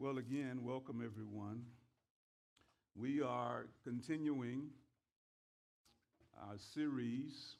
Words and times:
Well, 0.00 0.18
again, 0.18 0.60
welcome 0.62 1.02
everyone. 1.04 1.64
We 2.94 3.20
are 3.20 3.66
continuing 3.82 4.68
our 6.40 6.56
series 6.56 7.56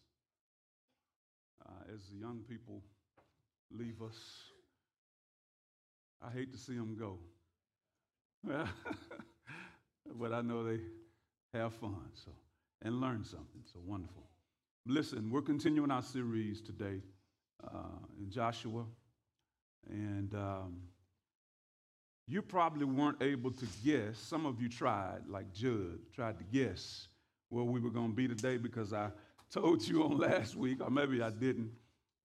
uh, 1.67 1.93
as 1.93 2.07
the 2.11 2.17
young 2.17 2.45
people 2.49 2.81
leave 3.73 4.01
us. 4.03 4.15
I 6.23 6.31
hate 6.31 6.53
to 6.53 6.59
see 6.59 6.77
them 6.77 6.97
go, 6.97 7.19
but 10.15 10.33
I 10.33 10.41
know 10.41 10.63
they 10.63 10.79
have 11.55 11.75
fun 11.75 11.97
so 12.15 12.31
and 12.83 13.01
learn 13.01 13.25
something. 13.25 13.63
So 13.65 13.81
wonderful. 13.85 14.29
Listen, 14.87 15.29
we're 15.29 15.43
continuing 15.43 15.91
our 15.91 16.03
series 16.05 16.61
today 16.61 17.01
uh, 17.65 17.99
in 18.17 18.31
Joshua, 18.31 18.85
and. 19.91 20.33
Um, 20.35 20.83
you 22.29 22.43
probably 22.43 22.85
weren't 22.85 23.23
able 23.23 23.51
to 23.51 23.67
guess. 23.85 24.19
Some 24.19 24.45
of 24.45 24.61
you 24.61 24.69
tried, 24.69 25.21
like 25.29 25.53
Judd, 25.53 25.99
tried 26.15 26.39
to 26.39 26.45
guess 26.45 27.09
where 27.49 27.65
we 27.65 27.81
were 27.81 27.91
going 27.91 28.11
to 28.11 28.15
be 28.17 28.29
today 28.29 28.59
because 28.59 28.93
I 28.93 29.11
told 29.51 29.87
you 29.87 30.05
on 30.05 30.19
last 30.19 30.55
week, 30.55 30.83
or 30.83 30.91
maybe 30.91 31.23
I 31.23 31.31
didn't, 31.31 31.71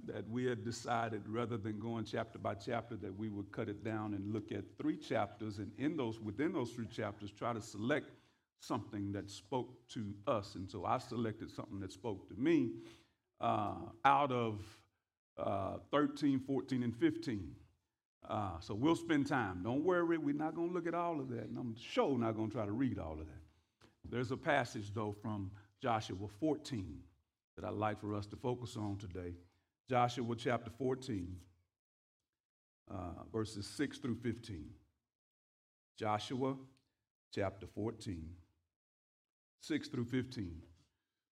that 0.05 0.30
we 0.30 0.44
had 0.44 0.66
decided 0.66 1.21
rather 1.27 1.55
than 1.55 1.80
going 1.80 2.03
chapter 2.03 2.38
by 2.38 2.53
chapter 2.55 2.97
that 2.97 3.17
we 3.17 3.30
would 3.30 3.49
cut 3.53 3.70
it 3.70 3.85
down 3.85 4.13
and 4.13 4.34
look 4.34 4.52
at 4.52 4.66
three 4.77 4.97
chapters 4.97 5.59
and 5.59 5.71
in 5.77 5.95
those 5.95 6.20
within 6.20 6.52
those 6.52 6.72
three 6.72 6.88
chapters 6.88 7.31
try 7.31 7.53
to 7.53 7.61
select 7.61 8.11
something 8.59 9.13
that 9.13 9.30
spoke 9.30 9.88
to 9.89 10.13
us. 10.27 10.55
And 10.55 10.70
so 10.70 10.83
I 10.83 10.97
selected 10.97 11.49
something 11.52 11.80
that 11.80 11.94
spoke 11.94 12.27
to 12.27 12.35
me 12.35 12.72
uh, 13.39 13.75
out 14.03 14.31
of 14.33 14.59
uh, 15.38 15.77
13, 15.91 16.41
14, 16.41 16.83
and 16.83 16.95
15. 16.95 17.55
Uh, 18.30 18.59
so 18.59 18.73
we'll 18.73 18.95
spend 18.95 19.27
time. 19.27 19.62
Don't 19.63 19.84
worry, 19.84 20.18
we're 20.18 20.34
not 20.34 20.55
going 20.55 20.70
to 20.70 20.73
look 20.73 20.88
at 20.88 20.94
all 20.94 21.20
of 21.20 21.30
that. 21.30 21.44
And 21.44 21.58
I'm 21.58 21.76
sure 21.76 22.18
not 22.18 22.36
going 22.36 22.50
to 22.50 22.55
try 22.55 22.66
to 22.66 22.72
read 22.72 22.98
all 22.98 23.14
of 23.14 23.28
that. 23.28 23.44
There's 24.09 24.31
a 24.31 24.38
passage, 24.38 24.94
though, 24.94 25.16
from 25.22 25.52
Joshua 25.81 26.28
14 26.39 27.00
that 27.56 27.66
I'd 27.66 27.73
like 27.73 28.00
for 28.00 28.16
us 28.16 28.25
to 28.28 28.36
focus 28.36 28.75
on 28.78 28.97
today. 28.97 29.34
Joshua 29.89 30.36
chapter 30.36 30.72
14, 30.78 31.36
uh, 32.89 32.95
verses 33.31 33.67
6 33.67 34.00
through 34.00 34.16
15. 34.16 34.69
Joshua 36.00 36.56
chapter 37.34 37.67
14, 37.67 38.30
6 39.62 39.88
through 39.90 40.06
15. 40.06 40.62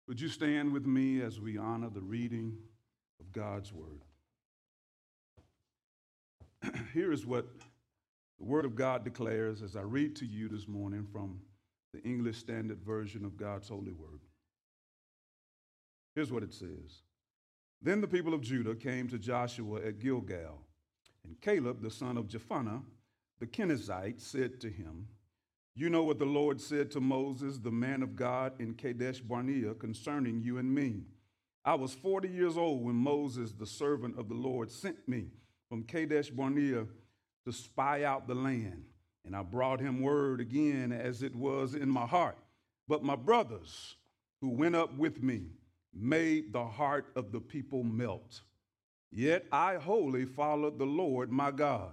Would 0.07 0.21
you 0.21 0.27
stand 0.27 0.71
with 0.71 0.85
me 0.85 1.21
as 1.21 1.39
we 1.39 1.57
honor 1.57 1.89
the 1.89 2.01
reading 2.01 2.57
of 3.19 3.31
God's 3.31 3.73
word? 3.73 4.05
Here 6.95 7.11
is 7.11 7.25
what 7.25 7.45
the 8.39 8.45
Word 8.45 8.63
of 8.63 8.73
God 8.73 9.03
declares 9.03 9.61
as 9.61 9.75
I 9.75 9.81
read 9.81 10.15
to 10.15 10.25
you 10.25 10.47
this 10.47 10.65
morning 10.65 11.05
from 11.11 11.41
the 11.93 12.01
English 12.03 12.37
Standard 12.37 12.81
Version 12.81 13.25
of 13.25 13.35
God's 13.35 13.67
Holy 13.67 13.91
Word. 13.91 14.21
Here's 16.15 16.31
what 16.31 16.41
it 16.41 16.53
says 16.53 17.01
Then 17.81 17.99
the 17.99 18.07
people 18.07 18.33
of 18.33 18.39
Judah 18.39 18.75
came 18.75 19.09
to 19.09 19.19
Joshua 19.19 19.85
at 19.85 19.99
Gilgal, 19.99 20.61
and 21.25 21.39
Caleb, 21.41 21.81
the 21.81 21.91
son 21.91 22.15
of 22.17 22.27
Jephunneh, 22.27 22.81
the 23.41 23.47
Kenizzite, 23.47 24.21
said 24.21 24.61
to 24.61 24.69
him, 24.69 25.09
You 25.75 25.89
know 25.89 26.03
what 26.03 26.17
the 26.17 26.25
Lord 26.25 26.61
said 26.61 26.91
to 26.91 27.01
Moses, 27.01 27.57
the 27.57 27.71
man 27.71 28.03
of 28.03 28.15
God, 28.15 28.53
in 28.57 28.73
Kadesh 28.73 29.19
Barnea 29.19 29.73
concerning 29.73 30.39
you 30.39 30.59
and 30.59 30.73
me. 30.73 31.01
I 31.65 31.75
was 31.75 31.93
40 31.93 32.29
years 32.29 32.55
old 32.55 32.85
when 32.85 32.95
Moses, 32.95 33.51
the 33.51 33.67
servant 33.67 34.17
of 34.17 34.29
the 34.29 34.35
Lord, 34.35 34.71
sent 34.71 35.05
me 35.09 35.31
from 35.75 35.83
Kadesh 35.83 36.29
Barnea 36.29 36.85
to 37.43 37.51
spy 37.51 38.05
out 38.05 38.29
the 38.29 38.33
land. 38.33 38.85
And 39.25 39.35
I 39.35 39.43
brought 39.43 39.81
him 39.81 39.99
word 39.99 40.39
again 40.39 40.93
as 40.93 41.21
it 41.21 41.35
was 41.35 41.75
in 41.75 41.89
my 41.89 42.05
heart. 42.05 42.37
But 42.87 43.03
my 43.03 43.17
brothers 43.17 43.97
who 44.39 44.51
went 44.51 44.77
up 44.77 44.97
with 44.97 45.21
me 45.21 45.47
made 45.93 46.53
the 46.53 46.63
heart 46.63 47.07
of 47.17 47.33
the 47.33 47.41
people 47.41 47.83
melt. 47.83 48.39
Yet 49.11 49.47
I 49.51 49.75
wholly 49.75 50.23
followed 50.23 50.79
the 50.79 50.85
Lord 50.85 51.29
my 51.29 51.51
God. 51.51 51.91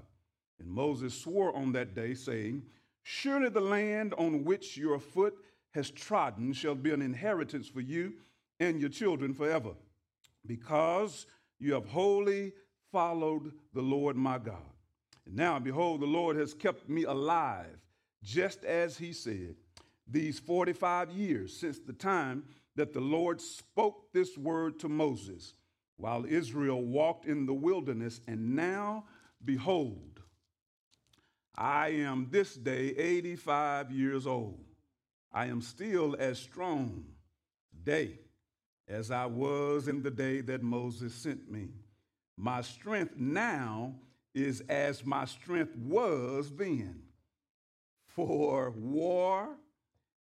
And 0.60 0.69
Moses 0.69 1.12
swore 1.12 1.53
on 1.56 1.72
that 1.72 1.93
day, 1.93 2.14
saying, 2.14 2.62
Surely 3.03 3.49
the 3.49 3.60
land 3.60 4.14
on 4.16 4.44
which 4.44 4.76
your 4.76 5.00
foot 5.00 5.34
has 5.75 5.91
trodden 5.91 6.53
shall 6.53 6.76
be 6.76 6.93
an 6.93 7.03
inheritance 7.03 7.66
for 7.66 7.81
you 7.81 8.12
and 8.60 8.78
your 8.78 8.91
children 8.91 9.34
forever, 9.34 9.72
because 10.47 11.26
you 11.59 11.72
have 11.75 11.87
wholly 11.87 12.53
followed 12.92 13.53
the 13.75 13.82
Lord 13.82 14.16
my 14.16 14.38
God. 14.38 14.56
And 15.26 15.34
now, 15.34 15.58
behold, 15.58 16.00
the 16.00 16.06
Lord 16.06 16.36
has 16.36 16.54
kept 16.54 16.88
me 16.88 17.04
alive, 17.04 17.78
just 18.22 18.64
as 18.64 18.98
he 18.98 19.12
said, 19.12 19.56
these 20.06 20.38
45 20.38 21.10
years 21.10 21.56
since 21.56 21.78
the 21.78 21.92
time 21.92 22.44
that 22.76 22.92
the 22.92 23.00
Lord 23.00 23.41
spoke 23.41 24.12
this 24.12 24.36
word 24.36 24.78
to 24.81 24.88
Moses 24.88 25.54
while 25.97 26.25
Israel 26.26 26.82
walked 26.82 27.26
in 27.26 27.47
the 27.47 27.54
wilderness. 27.54 28.20
And 28.26 28.54
now, 28.54 29.04
behold, 29.44 30.20
I 31.56 31.88
am 31.88 32.28
this 32.31 32.54
day 32.54 32.88
85 32.97 33.91
years 33.92 34.26
old. 34.26 34.64
I 35.32 35.47
am 35.47 35.60
still 35.60 36.16
as 36.19 36.38
strong 36.38 37.04
today 37.70 38.19
as 38.88 39.10
I 39.10 39.26
was 39.26 39.88
in 39.88 40.02
the 40.02 40.10
day 40.10 40.41
that 40.42 40.62
Moses 40.62 41.14
sent 41.14 41.50
me. 41.50 41.69
My 42.37 42.62
strength 42.62 43.15
now 43.16 43.94
is 44.34 44.62
as 44.69 45.04
my 45.04 45.25
strength 45.25 45.76
was 45.76 46.50
then 46.50 47.03
for 48.06 48.70
war 48.70 49.48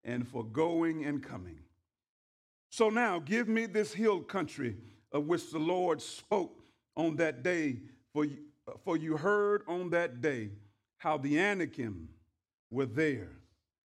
and 0.04 0.28
for 0.28 0.44
going 0.44 1.06
and 1.06 1.24
coming. 1.24 1.60
So 2.70 2.90
now 2.90 3.20
give 3.20 3.48
me 3.48 3.66
this 3.66 3.94
hill 3.94 4.22
country 4.22 4.78
of 5.12 5.26
which 5.26 5.52
the 5.52 5.60
Lord 5.60 6.02
spoke 6.02 6.64
on 6.96 7.16
that 7.18 7.44
day, 7.44 7.78
for 8.14 8.26
you, 8.26 8.38
for 8.84 8.98
you 8.98 9.18
heard 9.18 9.64
on 9.68 9.90
that 9.92 10.22
day 10.22 10.50
how 10.98 11.18
the 11.18 11.40
Anakim 11.40 12.10
were 12.70 12.86
there 12.86 13.32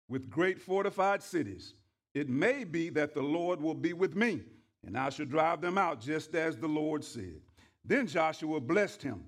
with 0.08 0.30
great 0.30 0.60
fortified 0.60 1.24
cities. 1.24 1.74
It 2.14 2.30
may 2.30 2.64
be 2.64 2.90
that 2.90 3.14
the 3.14 3.22
Lord 3.22 3.62
will 3.62 3.74
be 3.74 3.94
with 3.94 4.16
me, 4.16 4.42
and 4.86 4.98
I 4.98 5.10
shall 5.10 5.26
drive 5.26 5.62
them 5.62 5.78
out 5.78 6.02
just 6.02 6.36
as 6.36 6.58
the 6.58 6.68
Lord 6.68 7.04
said. 7.04 7.42
Then 7.88 8.06
Joshua 8.06 8.60
blessed 8.60 9.02
him, 9.02 9.24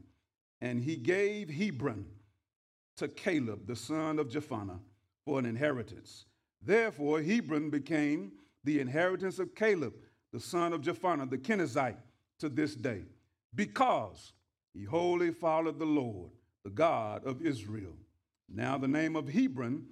and 0.59 0.81
he 0.81 0.97
gave 0.97 1.49
Hebron 1.49 2.05
to 2.97 3.07
Caleb, 3.07 3.65
the 3.65 3.75
son 3.75 4.19
of 4.19 4.27
Jephunneh, 4.27 4.79
for 5.25 5.39
an 5.39 5.45
inheritance. 5.45 6.25
Therefore, 6.61 7.21
Hebron 7.21 7.69
became 7.69 8.33
the 8.65 8.81
inheritance 8.81 9.39
of 9.39 9.55
Caleb, 9.55 9.93
the 10.33 10.41
son 10.41 10.73
of 10.73 10.81
Jephunneh, 10.81 11.29
the 11.29 11.37
Kenizzite, 11.37 11.95
to 12.39 12.49
this 12.49 12.75
day, 12.75 13.03
because 13.55 14.33
he 14.73 14.83
wholly 14.83 15.31
followed 15.31 15.79
the 15.79 15.85
Lord, 15.85 16.31
the 16.65 16.69
God 16.69 17.23
of 17.25 17.41
Israel. 17.41 17.95
Now, 18.49 18.77
the 18.77 18.87
name 18.87 19.15
of 19.15 19.29
Hebron 19.29 19.85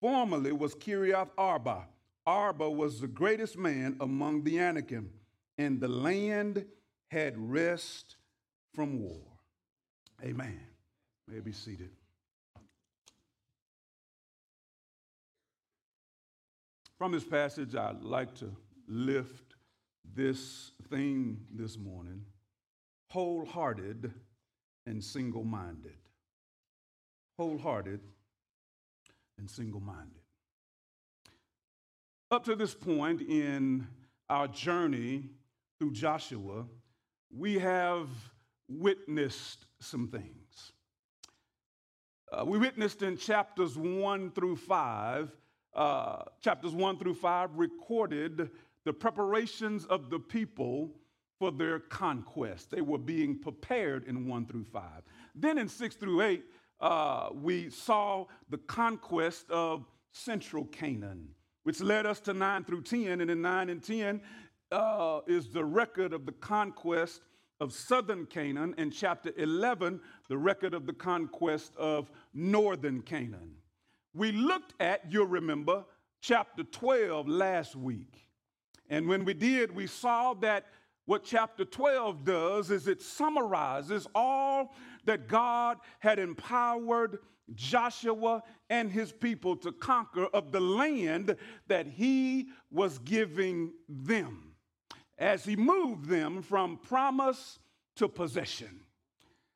formerly 0.00 0.50
was 0.50 0.74
Kiriath 0.74 1.30
Arba. 1.38 1.86
Arba 2.26 2.68
was 2.68 3.00
the 3.00 3.06
greatest 3.06 3.56
man 3.56 3.96
among 4.00 4.42
the 4.42 4.58
Anakim, 4.58 5.10
and 5.56 5.80
the 5.80 5.88
land 5.88 6.64
had 7.10 7.34
rest 7.38 8.16
from 8.74 9.00
war. 9.00 9.22
Amen. 10.22 10.60
May 11.26 11.40
be 11.40 11.52
seated. 11.52 11.90
From 16.98 17.12
this 17.12 17.24
passage, 17.24 17.76
I'd 17.76 18.02
like 18.02 18.34
to 18.36 18.50
lift 18.88 19.54
this 20.14 20.72
theme 20.90 21.44
this 21.54 21.78
morning 21.78 22.24
wholehearted 23.10 24.12
and 24.86 25.02
single 25.02 25.44
minded. 25.44 25.96
Wholehearted 27.38 28.00
and 29.38 29.48
single 29.48 29.80
minded. 29.80 30.22
Up 32.30 32.44
to 32.44 32.56
this 32.56 32.74
point 32.74 33.22
in 33.22 33.86
our 34.28 34.48
journey 34.48 35.30
through 35.78 35.92
Joshua, 35.92 36.66
we 37.30 37.58
have 37.58 38.08
witnessed 38.68 39.66
some 39.80 40.08
things. 40.08 40.72
Uh, 42.30 42.44
we 42.44 42.58
witnessed 42.58 43.02
in 43.02 43.16
chapters 43.16 43.76
1 43.76 44.32
through 44.32 44.56
5, 44.56 45.30
uh, 45.74 46.22
chapters 46.40 46.72
1 46.72 46.98
through 46.98 47.14
5 47.14 47.56
recorded 47.56 48.50
the 48.84 48.92
preparations 48.92 49.84
of 49.86 50.10
the 50.10 50.18
people 50.18 50.90
for 51.38 51.50
their 51.50 51.78
conquest. 51.78 52.70
They 52.70 52.80
were 52.80 52.98
being 52.98 53.38
prepared 53.38 54.06
in 54.06 54.26
1 54.26 54.46
through 54.46 54.64
5. 54.64 54.82
Then 55.34 55.58
in 55.58 55.68
6 55.68 55.94
through 55.96 56.22
8, 56.22 56.44
uh, 56.80 57.28
we 57.32 57.70
saw 57.70 58.26
the 58.50 58.58
conquest 58.58 59.50
of 59.50 59.84
central 60.12 60.64
Canaan, 60.66 61.28
which 61.62 61.80
led 61.80 62.06
us 62.06 62.20
to 62.20 62.34
9 62.34 62.64
through 62.64 62.82
10. 62.82 63.20
And 63.20 63.30
in 63.30 63.40
9 63.40 63.68
and 63.68 63.82
10, 63.82 64.20
uh, 64.72 65.20
is 65.26 65.48
the 65.48 65.64
record 65.64 66.12
of 66.12 66.26
the 66.26 66.32
conquest 66.32 67.22
of 67.60 67.72
southern 67.72 68.26
Canaan, 68.26 68.74
and 68.78 68.92
chapter 68.92 69.32
11 69.36 70.00
the 70.28 70.38
record 70.38 70.74
of 70.74 70.86
the 70.86 70.92
conquest 70.92 71.72
of 71.76 72.10
northern 72.32 73.02
Canaan. 73.02 73.54
We 74.14 74.32
looked 74.32 74.74
at, 74.80 75.10
you'll 75.10 75.26
remember, 75.26 75.84
chapter 76.20 76.62
12 76.62 77.28
last 77.28 77.74
week. 77.74 78.26
And 78.88 79.08
when 79.08 79.24
we 79.24 79.34
did, 79.34 79.74
we 79.74 79.86
saw 79.86 80.34
that 80.34 80.66
what 81.04 81.24
chapter 81.24 81.64
12 81.64 82.24
does 82.24 82.70
is 82.70 82.86
it 82.86 83.02
summarizes 83.02 84.06
all 84.14 84.74
that 85.04 85.26
God 85.26 85.78
had 86.00 86.18
empowered 86.18 87.18
Joshua 87.54 88.42
and 88.68 88.90
his 88.90 89.10
people 89.10 89.56
to 89.56 89.72
conquer 89.72 90.26
of 90.26 90.52
the 90.52 90.60
land 90.60 91.34
that 91.66 91.86
he 91.86 92.48
was 92.70 92.98
giving 92.98 93.72
them 93.88 94.47
as 95.18 95.44
he 95.44 95.56
moved 95.56 96.06
them 96.06 96.42
from 96.42 96.76
promise 96.76 97.58
to 97.96 98.08
possession. 98.08 98.80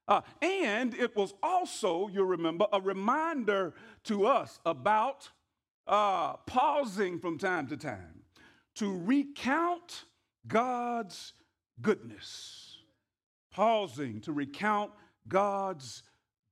Uh, 0.08 0.20
and 0.40 0.94
it 0.94 1.14
was 1.14 1.32
also, 1.42 2.08
you 2.08 2.24
remember, 2.24 2.66
a 2.72 2.80
reminder 2.80 3.72
to 4.04 4.26
us 4.26 4.58
about 4.66 5.30
uh, 5.86 6.34
pausing 6.46 7.18
from 7.18 7.38
time 7.38 7.66
to 7.68 7.76
time 7.76 8.22
to 8.74 8.98
recount 9.04 10.04
God's 10.46 11.34
goodness. 11.80 12.78
Pausing 13.52 14.20
to 14.22 14.32
recount 14.32 14.90
God's 15.28 16.02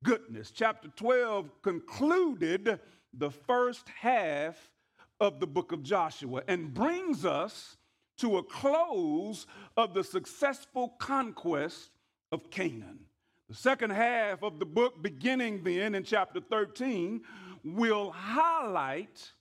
goodness. 0.04 0.50
Chapter 0.50 0.88
12 0.88 1.62
concluded 1.62 2.78
the 3.12 3.30
first 3.30 3.88
half 3.88 4.70
of 5.18 5.40
the 5.40 5.46
book 5.46 5.72
of 5.72 5.82
Joshua 5.82 6.42
and 6.46 6.72
brings 6.72 7.24
us 7.24 7.76
to 8.20 8.38
a 8.38 8.42
close 8.42 9.46
of 9.76 9.94
the 9.94 10.04
successful 10.04 10.94
conquest 10.98 11.90
of 12.32 12.50
Canaan. 12.50 13.00
The 13.48 13.54
second 13.56 13.90
half 13.90 14.42
of 14.42 14.58
the 14.58 14.66
book, 14.66 15.02
beginning 15.02 15.64
then 15.64 15.94
in 15.94 16.04
chapter 16.04 16.40
13, 16.40 17.22
will 17.64 18.10
highlight 18.12 19.32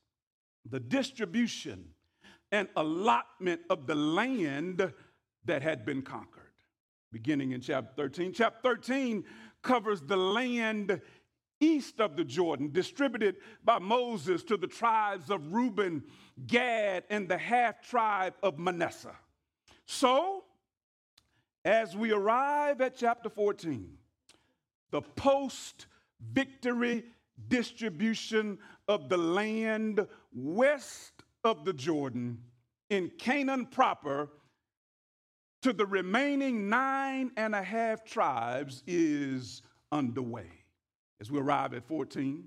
the 0.70 0.80
distribution 0.80 1.86
and 2.52 2.68
allotment 2.76 3.62
of 3.70 3.86
the 3.86 3.96
land 3.96 4.92
that 5.46 5.62
had 5.62 5.86
been 5.86 6.02
conquered. 6.02 6.44
Beginning 7.12 7.52
in 7.52 7.62
chapter 7.62 7.92
13. 7.96 8.34
Chapter 8.34 8.60
13 8.64 9.24
covers 9.62 10.02
the 10.02 10.18
land 10.18 11.02
east 11.60 12.00
of 12.00 12.16
the 12.16 12.24
Jordan, 12.24 12.72
distributed 12.72 13.38
by 13.64 13.80
Moses 13.80 14.44
to 14.44 14.58
the 14.58 14.68
tribes 14.68 15.30
of 15.30 15.54
Reuben, 15.54 16.04
Gad, 16.48 17.04
and 17.10 17.28
the 17.28 17.38
half 17.38 17.82
tribe 17.82 18.34
of 18.42 18.58
Manasseh. 18.58 19.16
So, 19.86 20.46
as 21.66 21.96
we 21.96 22.12
arrive 22.12 22.82
at 22.82 22.96
chapter 22.96 23.30
14, 23.30 23.98
the 24.92 25.02
post 25.02 25.88
victory 26.32 27.04
distribution 27.48 28.58
of 28.88 29.10
the 29.10 29.18
land 29.18 30.06
west 30.34 31.14
of 31.44 31.66
the 31.66 31.74
Jordan 31.74 32.40
in 32.90 33.12
Canaan 33.18 33.66
proper 33.66 34.30
to 35.62 35.74
the 35.74 35.86
remaining 35.86 36.70
nine 36.70 37.32
and 37.38 37.54
a 37.54 37.62
half 37.62 38.04
tribes 38.04 38.84
is 38.88 39.62
underway 39.92 40.59
as 41.22 41.32
we 41.32 41.40
arrive 41.40 41.74
at 41.74 41.84
14. 41.84 42.44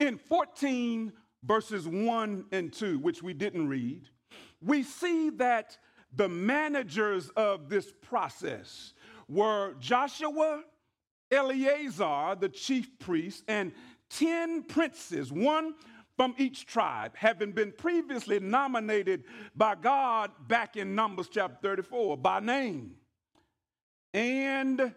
In 0.00 0.16
14, 0.16 1.12
verses 1.44 1.86
1 1.86 2.44
and 2.52 2.72
2, 2.72 2.98
which 2.98 3.22
we 3.22 3.34
didn't 3.34 3.68
read, 3.68 4.08
we 4.62 4.82
see 4.82 5.30
that 5.30 5.76
the 6.14 6.28
managers 6.28 7.30
of 7.30 7.68
this 7.68 7.92
process 8.02 8.94
were 9.28 9.74
Joshua, 9.78 10.62
Eleazar, 11.30 12.36
the 12.38 12.48
chief 12.48 12.98
priest, 12.98 13.44
and 13.46 13.72
10 14.10 14.64
princes, 14.64 15.30
one 15.30 15.74
from 16.16 16.34
each 16.36 16.66
tribe, 16.66 17.12
having 17.14 17.52
been 17.52 17.72
previously 17.72 18.40
nominated 18.40 19.24
by 19.54 19.74
God 19.74 20.30
back 20.48 20.76
in 20.76 20.94
Numbers 20.94 21.28
chapter 21.30 21.56
34 21.62 22.18
by 22.18 22.40
name. 22.40 22.96
And 24.12 24.92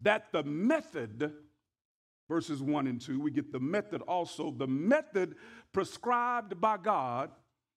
that 0.00 0.32
the 0.32 0.42
method 0.42 1.32
verses 2.28 2.62
1 2.62 2.86
and 2.86 3.00
2, 3.00 3.18
we 3.20 3.30
get 3.30 3.52
the 3.52 3.60
method 3.60 4.02
also. 4.02 4.50
The 4.50 4.66
method 4.66 5.36
prescribed 5.72 6.60
by 6.60 6.76
God 6.76 7.30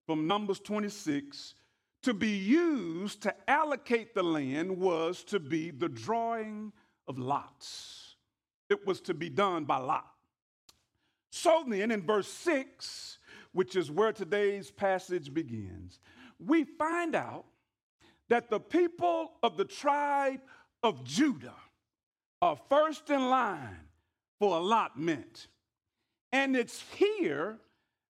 from 0.06 0.28
Numbers 0.28 0.60
26 0.60 1.56
to 2.04 2.14
be 2.14 2.30
used 2.30 3.22
to 3.24 3.50
allocate 3.50 4.14
the 4.14 4.24
land 4.24 4.78
was 4.78 5.24
to 5.26 5.40
be 5.40 5.72
the 5.72 5.90
drawing 5.90 6.74
of 7.08 7.18
lots. 7.18 8.16
It 8.70 8.86
was 8.86 9.02
to 9.02 9.14
be 9.14 9.30
done 9.30 9.66
by 9.66 9.78
lot. 9.78 10.08
So 11.32 11.64
then, 11.68 11.92
in 11.92 12.06
verse 12.06 12.28
6, 12.28 13.20
which 13.54 13.76
is 13.76 13.92
where 13.92 14.12
today's 14.12 14.72
passage 14.72 15.34
begins, 15.34 16.00
we 16.40 16.64
find 16.64 17.16
out 17.16 17.46
that 18.30 18.50
the 18.50 18.60
people 18.60 19.34
of 19.44 19.58
the 19.58 19.66
tribe 19.66 20.42
of 20.84 21.04
Judah 21.04 21.56
are 22.42 22.58
first 22.70 23.10
in 23.10 23.30
line 23.30 23.91
for 24.42 24.58
allotment. 24.58 25.50
And 26.32 26.56
it's 26.56 26.84
here 26.96 27.60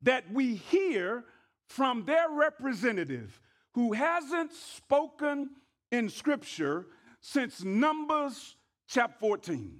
that 0.01 0.29
we 0.29 0.55
hear 0.55 1.23
from 1.69 2.03
their 2.03 2.29
representative 2.29 3.39
who 3.75 3.93
hasn't 3.93 4.51
spoken 4.51 5.51
in 5.89 6.09
Scripture 6.09 6.87
since 7.21 7.63
Numbers 7.63 8.57
chapter 8.89 9.15
14. 9.21 9.79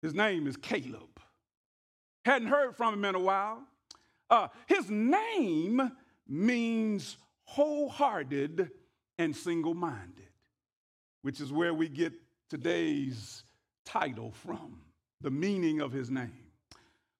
His 0.00 0.14
name 0.14 0.46
is 0.46 0.56
Caleb. 0.56 1.20
Hadn't 2.24 2.46
heard 2.46 2.76
from 2.76 2.94
him 2.94 3.04
in 3.04 3.16
a 3.16 3.20
while. 3.20 3.64
Uh, 4.30 4.46
his 4.68 4.88
name 4.88 5.90
means 6.28 7.16
wholehearted 7.46 8.70
and 9.18 9.34
single 9.34 9.74
minded, 9.74 10.30
which 11.22 11.40
is 11.40 11.52
where 11.52 11.74
we 11.74 11.88
get 11.88 12.12
today's 12.48 13.42
title 13.84 14.30
from 14.30 14.78
the 15.20 15.30
meaning 15.30 15.80
of 15.80 15.92
his 15.92 16.10
name. 16.10 16.32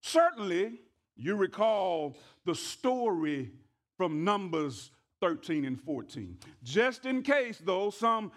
Certainly, 0.01 0.73
you 1.15 1.35
recall 1.35 2.17
the 2.45 2.55
story 2.55 3.51
from 3.97 4.23
Numbers 4.23 4.91
13 5.21 5.65
and 5.65 5.79
14. 5.79 6.37
Just 6.63 7.05
in 7.05 7.21
case, 7.21 7.61
though, 7.63 7.91
some 7.91 8.31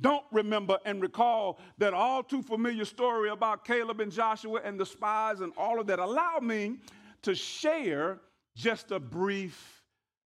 don't 0.00 0.24
remember 0.32 0.78
and 0.84 1.00
recall 1.00 1.58
that 1.78 1.94
all 1.94 2.22
too 2.22 2.42
familiar 2.42 2.84
story 2.84 3.30
about 3.30 3.64
Caleb 3.64 4.00
and 4.00 4.10
Joshua 4.10 4.60
and 4.64 4.80
the 4.80 4.86
spies 4.86 5.40
and 5.40 5.52
all 5.56 5.78
of 5.78 5.86
that, 5.86 5.98
allow 5.98 6.38
me 6.40 6.78
to 7.22 7.34
share 7.34 8.18
just 8.56 8.90
a 8.90 8.98
brief 8.98 9.82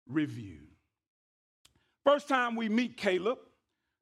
review. 0.08 0.60
First 2.06 2.28
time 2.28 2.56
we 2.56 2.68
meet 2.68 2.98
Caleb, 2.98 3.38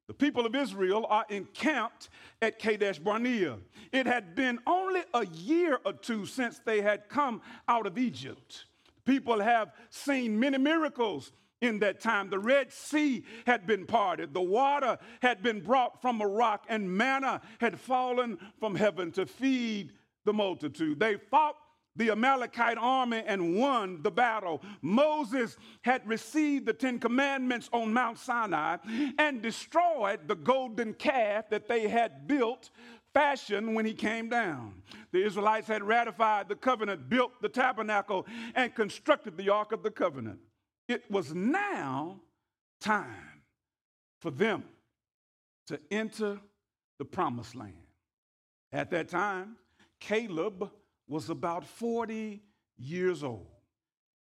the 0.08 0.14
people 0.14 0.46
of 0.46 0.54
Israel 0.54 1.06
are 1.08 1.26
encamped 1.28 2.08
at 2.40 2.58
Kadesh 2.58 2.98
Barnea. 2.98 3.58
It 3.92 4.06
had 4.06 4.34
been 4.34 4.58
only 4.66 5.02
a 5.14 5.26
year 5.26 5.78
or 5.84 5.92
two 5.92 6.26
since 6.26 6.60
they 6.64 6.80
had 6.80 7.08
come 7.08 7.40
out 7.68 7.86
of 7.86 7.98
Egypt. 7.98 8.66
People 9.04 9.40
have 9.40 9.72
seen 9.90 10.38
many 10.38 10.58
miracles 10.58 11.32
in 11.60 11.78
that 11.78 12.00
time. 12.00 12.28
The 12.28 12.38
Red 12.38 12.72
Sea 12.72 13.24
had 13.46 13.66
been 13.66 13.86
parted, 13.86 14.34
the 14.34 14.42
water 14.42 14.98
had 15.22 15.42
been 15.42 15.60
brought 15.60 16.02
from 16.02 16.20
a 16.20 16.26
rock, 16.26 16.66
and 16.68 16.90
manna 16.90 17.40
had 17.60 17.80
fallen 17.80 18.38
from 18.58 18.74
heaven 18.74 19.12
to 19.12 19.26
feed 19.26 19.92
the 20.24 20.32
multitude. 20.32 21.00
They 21.00 21.16
fought 21.16 21.56
the 21.96 22.10
Amalekite 22.10 22.78
army 22.78 23.22
and 23.26 23.56
won 23.56 24.02
the 24.02 24.10
battle. 24.10 24.62
Moses 24.80 25.56
had 25.82 26.06
received 26.08 26.66
the 26.66 26.72
Ten 26.72 26.98
Commandments 26.98 27.68
on 27.72 27.92
Mount 27.92 28.18
Sinai 28.18 28.78
and 29.18 29.42
destroyed 29.42 30.20
the 30.26 30.34
golden 30.34 30.94
calf 30.94 31.50
that 31.50 31.68
they 31.68 31.88
had 31.88 32.26
built, 32.26 32.70
fashioned 33.12 33.74
when 33.74 33.84
he 33.84 33.92
came 33.92 34.28
down. 34.28 34.82
The 35.12 35.24
Israelites 35.24 35.68
had 35.68 35.82
ratified 35.82 36.48
the 36.48 36.56
covenant, 36.56 37.10
built 37.10 37.32
the 37.42 37.48
tabernacle, 37.48 38.26
and 38.54 38.74
constructed 38.74 39.36
the 39.36 39.50
Ark 39.50 39.72
of 39.72 39.82
the 39.82 39.90
Covenant. 39.90 40.38
It 40.88 41.10
was 41.10 41.34
now 41.34 42.20
time 42.80 43.42
for 44.20 44.30
them 44.30 44.64
to 45.66 45.78
enter 45.90 46.40
the 46.98 47.04
promised 47.04 47.54
land. 47.54 47.74
At 48.72 48.90
that 48.90 49.08
time, 49.08 49.56
Caleb 50.00 50.70
was 51.08 51.30
about 51.30 51.64
40 51.64 52.42
years 52.78 53.22
old. 53.22 53.48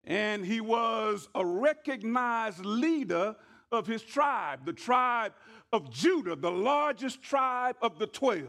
And 0.04 0.46
he 0.46 0.62
was 0.62 1.30
a 1.36 1.46
recognized 1.46 2.66
leader 2.66 3.36
of 3.72 3.88
his 3.88 4.02
tribe, 4.02 4.66
the 4.66 4.74
tribe 4.74 5.34
of 5.72 5.92
Judah, 5.92 6.36
the 6.36 6.52
largest 6.52 7.22
tribe 7.22 7.76
of 7.82 8.00
the 8.00 8.08
12. 8.08 8.48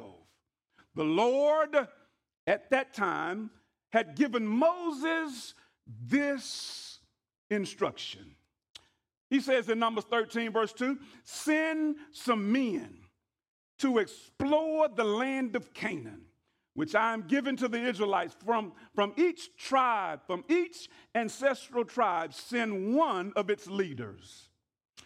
The 0.94 1.04
Lord 1.04 1.76
at 2.46 2.70
that 2.70 2.94
time 2.94 3.50
had 3.92 4.16
given 4.16 4.46
Moses 4.46 5.54
this 5.86 7.00
instruction. 7.50 8.34
He 9.30 9.40
says 9.40 9.68
in 9.68 9.78
Numbers 9.78 10.04
13, 10.04 10.52
verse 10.52 10.72
2 10.72 10.98
send 11.24 11.96
some 12.10 12.52
men 12.52 12.98
to 13.78 13.98
explore 13.98 14.88
the 14.88 15.04
land 15.04 15.56
of 15.56 15.72
Canaan, 15.72 16.22
which 16.74 16.94
I 16.94 17.12
am 17.12 17.22
giving 17.22 17.56
to 17.56 17.68
the 17.68 17.80
Israelites 17.80 18.34
from, 18.44 18.72
from 18.94 19.12
each 19.16 19.56
tribe, 19.56 20.20
from 20.26 20.44
each 20.48 20.88
ancestral 21.14 21.84
tribe, 21.84 22.32
send 22.32 22.94
one 22.94 23.32
of 23.36 23.50
its 23.50 23.66
leaders. 23.66 24.48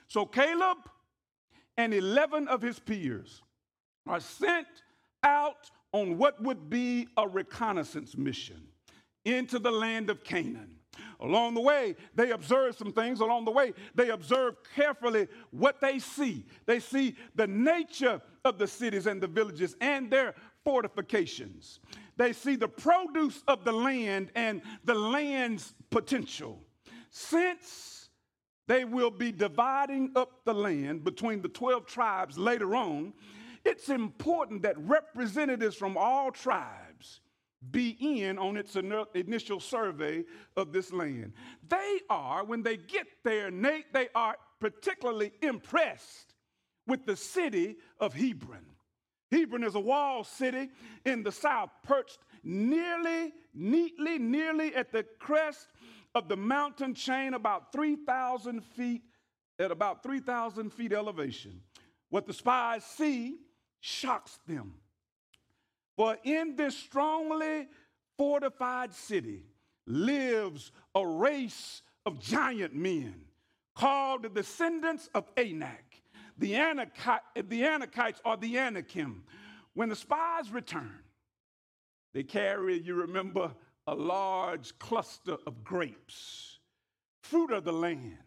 So 0.09 0.25
Caleb 0.27 0.79
and 1.77 1.93
11 1.93 2.49
of 2.49 2.63
his 2.63 2.79
peers 2.79 3.43
are 4.07 4.21
sent 4.21 4.69
out 5.23 5.71
on 5.93 6.19
what 6.19 6.41
would 6.43 6.71
be 6.71 7.09
a 7.17 7.27
reconnaissance 7.27 8.17
mission 8.17 8.69
into 9.25 9.59
the 9.59 9.71
land 9.71 10.09
of 10.09 10.23
Canaan. 10.23 10.77
Along 11.21 11.55
the 11.55 11.61
way, 11.61 11.97
they 12.15 12.31
observe 12.31 12.77
some 12.77 12.93
things. 12.93 13.21
Along 13.21 13.45
the 13.45 13.51
way, 13.51 13.73
they 13.95 14.11
observe 14.11 14.57
carefully 14.75 15.29
what 15.51 15.81
they 15.81 15.99
see. 15.99 16.47
They 16.67 16.81
see 16.81 17.17
the 17.35 17.47
nature 17.47 18.21
of 18.45 18.59
the 18.59 18.67
cities 18.67 19.07
and 19.07 19.21
the 19.21 19.27
villages 19.27 19.77
and 19.81 20.11
their 20.11 20.35
fortifications. 20.67 21.79
They 22.17 22.33
see 22.33 22.57
the 22.57 22.67
produce 22.67 23.45
of 23.47 23.65
the 23.65 23.71
land 23.71 24.33
and 24.35 24.63
the 24.85 24.95
land's 24.95 25.75
potential. 25.91 26.61
Since 27.11 28.09
they 28.67 28.85
will 28.85 29.13
be 29.13 29.31
dividing 29.31 30.11
up 30.17 30.45
the 30.45 30.53
land 30.53 31.05
between 31.05 31.41
the 31.41 31.49
12 31.49 31.87
tribes 31.87 32.37
later 32.37 32.75
on, 32.75 33.13
it's 33.65 33.91
important 33.91 34.63
that 34.63 34.77
representatives 34.79 35.77
from 35.77 35.97
all 35.97 36.33
tribes 36.33 37.21
be 37.71 37.97
in 38.01 38.37
on 38.37 38.57
its 38.57 38.77
initial 39.15 39.61
survey 39.61 40.25
of 40.57 40.73
this 40.73 40.93
land. 40.93 41.33
They 41.69 42.01
are, 42.11 42.45
when 42.45 42.65
they 42.65 42.77
get 42.77 43.07
there, 43.23 43.53
Nate, 43.53 43.93
they 43.93 44.09
are 44.17 44.37
particularly 44.61 45.31
impressed 45.43 46.35
with 46.89 47.07
the 47.07 47.17
city 47.17 47.77
of 48.01 48.15
Hebron. 48.15 48.67
Hebron 49.31 49.65
is 49.65 49.75
a 49.75 49.81
walled 49.81 50.27
city 50.27 50.71
in 51.05 51.23
the 51.23 51.33
south, 51.33 51.71
perched 51.83 52.19
nearly, 52.45 53.33
neatly, 53.55 54.19
nearly 54.19 54.75
at 54.75 54.93
the 54.93 55.05
crest 55.19 55.69
of 56.15 56.29
the 56.29 56.37
mountain 56.37 56.95
chain, 56.95 57.35
about 57.35 57.73
3,000 57.73 58.65
feet, 58.65 59.03
at 59.59 59.71
about 59.71 60.03
3,000 60.03 60.73
feet 60.73 60.93
elevation. 60.93 61.61
What 62.11 62.27
the 62.27 62.33
spies 62.33 62.85
see 62.85 63.37
shocks 63.81 64.39
them. 64.47 64.75
For 65.97 66.17
in 66.25 66.57
this 66.57 66.77
strongly 66.77 67.69
fortified 68.17 68.95
city 68.95 69.45
lives 69.87 70.73
a 70.95 71.07
race 71.07 71.83
of 72.05 72.21
giant 72.21 72.75
men 72.75 73.15
called 73.75 74.23
the 74.23 74.29
descendants 74.29 75.09
of 75.15 75.29
Anak. 75.37 75.86
The, 76.39 76.53
Anakites, 76.53 77.21
the 77.35 77.63
Anakites 77.63 78.21
or 78.25 78.37
the 78.37 78.59
Anakim. 78.59 79.23
When 79.75 79.89
the 79.89 79.97
spies 79.97 80.51
return, 80.51 80.99
they 82.13 82.23
carry, 82.23 82.79
you 82.81 82.95
remember, 82.95 83.53
a 83.87 83.95
large 83.95 84.79
cluster 84.79 85.37
of 85.47 85.63
grapes, 85.63 86.59
fruit 87.23 87.53
of 87.53 87.65
the 87.65 87.73
land, 87.73 88.19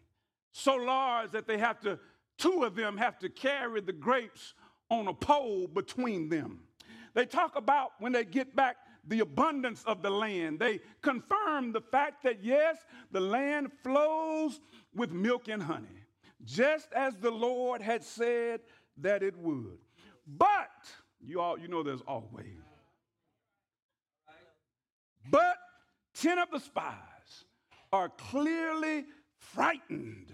so 0.52 0.74
large 0.74 1.30
that 1.32 1.46
they 1.46 1.58
have 1.58 1.80
to, 1.80 1.98
two 2.38 2.64
of 2.64 2.74
them 2.74 2.96
have 2.96 3.18
to 3.18 3.28
carry 3.28 3.80
the 3.80 3.92
grapes 3.92 4.54
on 4.90 5.08
a 5.08 5.14
pole 5.14 5.66
between 5.66 6.28
them. 6.28 6.60
They 7.14 7.26
talk 7.26 7.56
about 7.56 7.92
when 7.98 8.12
they 8.12 8.24
get 8.24 8.54
back 8.54 8.76
the 9.06 9.20
abundance 9.20 9.82
of 9.84 10.02
the 10.02 10.10
land. 10.10 10.58
They 10.58 10.80
confirm 11.02 11.72
the 11.72 11.80
fact 11.80 12.22
that 12.24 12.42
yes, 12.42 12.78
the 13.10 13.20
land 13.20 13.70
flows 13.82 14.60
with 14.94 15.10
milk 15.10 15.48
and 15.48 15.62
honey, 15.62 15.99
just 16.50 16.92
as 16.92 17.14
the 17.16 17.30
Lord 17.30 17.80
had 17.80 18.02
said 18.02 18.60
that 18.98 19.22
it 19.22 19.36
would. 19.36 19.78
But 20.26 20.70
you 21.20 21.40
all 21.40 21.58
you 21.58 21.68
know 21.68 21.82
there's 21.82 22.02
always. 22.06 22.46
But 25.30 25.56
10 26.14 26.38
of 26.38 26.50
the 26.50 26.58
spies 26.58 27.44
are 27.92 28.08
clearly 28.08 29.04
frightened 29.36 30.32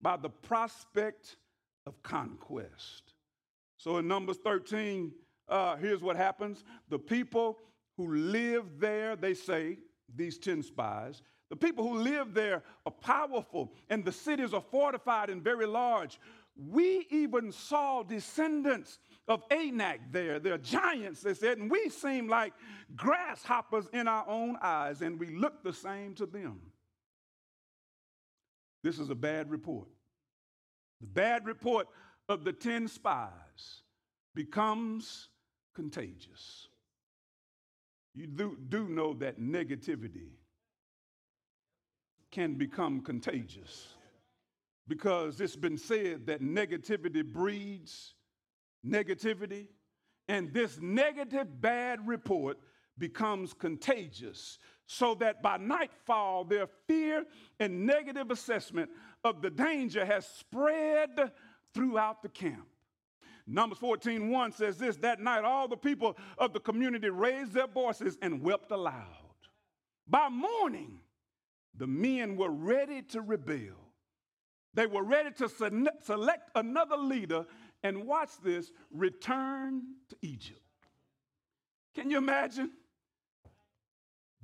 by 0.00 0.16
the 0.16 0.30
prospect 0.30 1.36
of 1.86 2.02
conquest. 2.02 3.14
So 3.76 3.98
in 3.98 4.08
Numbers 4.08 4.38
13, 4.42 5.12
uh, 5.48 5.76
here's 5.76 6.02
what 6.02 6.16
happens 6.16 6.64
the 6.88 6.98
people 6.98 7.58
who 7.96 8.14
live 8.14 8.64
there, 8.78 9.16
they 9.16 9.34
say, 9.34 9.78
these 10.14 10.38
10 10.38 10.62
spies, 10.62 11.22
the 11.52 11.56
people 11.56 11.86
who 11.86 11.98
live 11.98 12.32
there 12.32 12.62
are 12.86 12.92
powerful 12.92 13.74
and 13.90 14.02
the 14.02 14.10
cities 14.10 14.54
are 14.54 14.64
fortified 14.70 15.28
and 15.28 15.44
very 15.44 15.66
large. 15.66 16.18
We 16.56 17.06
even 17.10 17.52
saw 17.52 18.02
descendants 18.02 18.98
of 19.28 19.42
Anak 19.50 20.00
there. 20.10 20.38
They're 20.38 20.56
giants, 20.56 21.20
they 21.20 21.34
said, 21.34 21.58
and 21.58 21.70
we 21.70 21.90
seem 21.90 22.26
like 22.26 22.54
grasshoppers 22.96 23.84
in 23.92 24.08
our 24.08 24.26
own 24.26 24.56
eyes, 24.62 25.02
and 25.02 25.20
we 25.20 25.26
look 25.26 25.62
the 25.62 25.74
same 25.74 26.14
to 26.14 26.24
them. 26.24 26.58
This 28.82 28.98
is 28.98 29.10
a 29.10 29.14
bad 29.14 29.50
report. 29.50 29.88
The 31.02 31.08
bad 31.08 31.44
report 31.44 31.86
of 32.30 32.44
the 32.44 32.54
10 32.54 32.88
spies 32.88 33.82
becomes 34.34 35.28
contagious. 35.74 36.68
You 38.14 38.26
do, 38.26 38.56
do 38.70 38.88
know 38.88 39.12
that 39.12 39.38
negativity 39.38 40.30
can 42.32 42.54
become 42.54 43.00
contagious 43.00 43.94
because 44.88 45.40
it's 45.40 45.54
been 45.54 45.78
said 45.78 46.26
that 46.26 46.42
negativity 46.42 47.24
breeds 47.24 48.14
negativity, 48.86 49.68
and 50.28 50.52
this 50.52 50.78
negative 50.80 51.60
bad 51.60 52.06
report 52.06 52.58
becomes 52.98 53.52
contagious 53.54 54.58
so 54.86 55.14
that 55.14 55.42
by 55.42 55.56
nightfall 55.56 56.44
their 56.44 56.66
fear 56.86 57.24
and 57.60 57.86
negative 57.86 58.30
assessment 58.30 58.90
of 59.24 59.40
the 59.40 59.50
danger 59.50 60.04
has 60.04 60.26
spread 60.26 61.32
throughout 61.74 62.22
the 62.22 62.28
camp. 62.28 62.66
Numbers 63.46 63.78
14, 63.78 64.30
1 64.30 64.52
says 64.52 64.78
this 64.78 64.96
That 64.98 65.20
night, 65.20 65.44
all 65.44 65.66
the 65.68 65.76
people 65.76 66.16
of 66.38 66.52
the 66.52 66.60
community 66.60 67.08
raised 67.08 67.52
their 67.52 67.66
voices 67.66 68.18
and 68.22 68.42
wept 68.42 68.70
aloud. 68.70 69.06
By 70.06 70.28
morning, 70.28 71.00
the 71.76 71.86
men 71.86 72.36
were 72.36 72.50
ready 72.50 73.02
to 73.02 73.20
rebel. 73.20 73.76
They 74.74 74.86
were 74.86 75.02
ready 75.02 75.30
to 75.32 75.48
select 75.48 76.50
another 76.54 76.96
leader 76.96 77.46
and 77.82 78.06
watch 78.06 78.30
this 78.42 78.72
return 78.90 79.82
to 80.08 80.16
Egypt. 80.22 80.60
Can 81.94 82.10
you 82.10 82.18
imagine? 82.18 82.70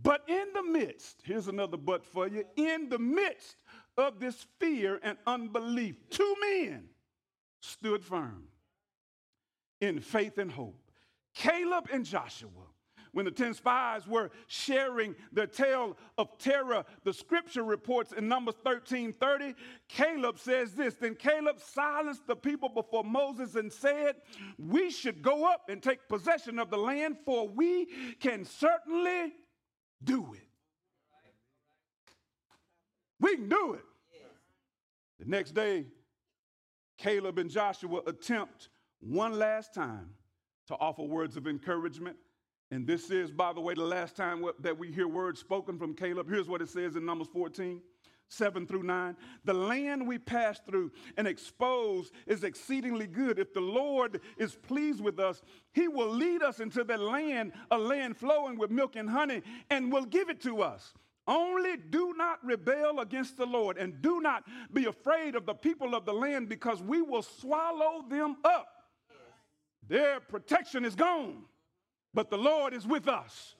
But 0.00 0.22
in 0.28 0.46
the 0.54 0.62
midst, 0.62 1.22
here's 1.24 1.48
another 1.48 1.76
but 1.76 2.04
for 2.04 2.28
you 2.28 2.44
in 2.56 2.88
the 2.88 2.98
midst 2.98 3.56
of 3.96 4.20
this 4.20 4.46
fear 4.60 5.00
and 5.02 5.18
unbelief, 5.26 5.96
two 6.10 6.36
men 6.40 6.88
stood 7.60 8.04
firm 8.04 8.44
in 9.80 10.00
faith 10.00 10.38
and 10.38 10.52
hope. 10.52 10.80
Caleb 11.34 11.88
and 11.92 12.04
Joshua. 12.04 12.50
When 13.18 13.24
the 13.24 13.32
10 13.32 13.54
spies 13.54 14.06
were 14.06 14.30
sharing 14.46 15.16
their 15.32 15.48
tale 15.48 15.96
of 16.18 16.38
terror, 16.38 16.84
the 17.02 17.12
scripture 17.12 17.64
reports 17.64 18.12
in 18.12 18.28
Numbers 18.28 18.54
13 18.62 19.12
30, 19.12 19.56
Caleb 19.88 20.38
says 20.38 20.74
this 20.74 20.94
Then 20.94 21.16
Caleb 21.16 21.58
silenced 21.58 22.28
the 22.28 22.36
people 22.36 22.68
before 22.68 23.02
Moses 23.02 23.56
and 23.56 23.72
said, 23.72 24.14
We 24.56 24.92
should 24.92 25.20
go 25.20 25.50
up 25.50 25.68
and 25.68 25.82
take 25.82 26.08
possession 26.08 26.60
of 26.60 26.70
the 26.70 26.76
land, 26.76 27.16
for 27.24 27.48
we 27.48 27.88
can 28.20 28.44
certainly 28.44 29.32
do 30.04 30.34
it. 30.34 30.46
We 33.18 33.34
can 33.34 33.48
do 33.48 33.72
it. 33.74 33.84
The 35.18 35.26
next 35.26 35.56
day, 35.56 35.86
Caleb 36.98 37.40
and 37.40 37.50
Joshua 37.50 38.00
attempt 38.06 38.68
one 39.00 39.40
last 39.40 39.74
time 39.74 40.10
to 40.68 40.76
offer 40.76 41.02
words 41.02 41.36
of 41.36 41.48
encouragement. 41.48 42.16
And 42.70 42.86
this 42.86 43.10
is, 43.10 43.30
by 43.30 43.52
the 43.52 43.60
way, 43.60 43.74
the 43.74 43.82
last 43.82 44.14
time 44.14 44.44
that 44.60 44.78
we 44.78 44.92
hear 44.92 45.08
words 45.08 45.40
spoken 45.40 45.78
from 45.78 45.94
Caleb. 45.94 46.28
Here's 46.28 46.48
what 46.48 46.60
it 46.60 46.68
says 46.68 46.96
in 46.96 47.06
Numbers 47.06 47.28
14. 47.32 47.80
7 48.30 48.66
through 48.66 48.82
9. 48.82 49.16
The 49.44 49.54
land 49.54 50.06
we 50.06 50.18
pass 50.18 50.60
through 50.68 50.92
and 51.16 51.26
expose 51.26 52.10
is 52.26 52.44
exceedingly 52.44 53.06
good. 53.06 53.38
If 53.38 53.54
the 53.54 53.60
Lord 53.60 54.20
is 54.36 54.54
pleased 54.54 55.00
with 55.00 55.18
us, 55.18 55.40
he 55.72 55.88
will 55.88 56.10
lead 56.10 56.42
us 56.42 56.60
into 56.60 56.84
that 56.84 57.00
land, 57.00 57.52
a 57.70 57.78
land 57.78 58.16
flowing 58.16 58.58
with 58.58 58.70
milk 58.70 58.96
and 58.96 59.08
honey, 59.08 59.42
and 59.70 59.90
will 59.90 60.04
give 60.04 60.28
it 60.28 60.42
to 60.42 60.62
us. 60.62 60.92
Only 61.26 61.76
do 61.76 62.14
not 62.16 62.44
rebel 62.44 63.00
against 63.00 63.36
the 63.36 63.44
Lord 63.44 63.76
and 63.76 64.00
do 64.00 64.20
not 64.20 64.44
be 64.72 64.86
afraid 64.86 65.34
of 65.34 65.44
the 65.44 65.54
people 65.54 65.94
of 65.94 66.06
the 66.06 66.12
land 66.12 66.48
because 66.48 66.82
we 66.82 67.02
will 67.02 67.22
swallow 67.22 68.02
them 68.08 68.36
up. 68.44 68.66
Their 69.86 70.20
protection 70.20 70.86
is 70.86 70.94
gone, 70.94 71.44
but 72.18 72.30
the 72.30 72.36
Lord 72.36 72.74
is 72.74 72.84
with 72.84 73.06
us. 73.06 73.54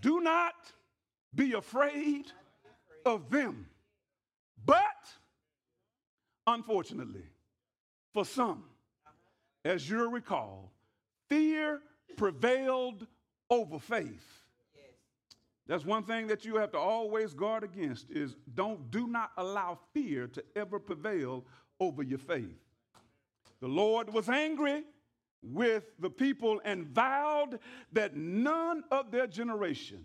Do 0.00 0.20
not 0.22 0.54
be 1.36 1.52
afraid 1.52 2.32
of 3.06 3.30
them. 3.30 3.68
But 4.66 4.82
unfortunately, 6.44 7.22
for 8.12 8.24
some, 8.24 8.64
as 9.64 9.88
you'll 9.88 10.10
recall, 10.10 10.72
fear 11.28 11.78
prevailed 12.16 13.06
over 13.48 13.78
faith. 13.78 14.42
That's 15.68 15.84
one 15.84 16.02
thing 16.02 16.26
that 16.26 16.44
you 16.44 16.56
have 16.56 16.72
to 16.72 16.78
always 16.78 17.34
guard 17.34 17.62
against 17.62 18.10
is 18.10 18.34
don't 18.56 18.90
do 18.90 19.06
not 19.06 19.30
allow 19.36 19.78
fear 19.94 20.26
to 20.26 20.42
ever 20.56 20.80
prevail 20.80 21.44
over 21.78 22.02
your 22.02 22.18
faith. 22.18 22.58
The 23.60 23.68
Lord 23.68 24.12
was 24.12 24.28
angry 24.28 24.82
with 25.42 25.84
the 25.98 26.10
people 26.10 26.60
and 26.64 26.86
vowed 26.86 27.58
that 27.92 28.16
none 28.16 28.84
of 28.90 29.10
their 29.10 29.26
generation 29.26 30.04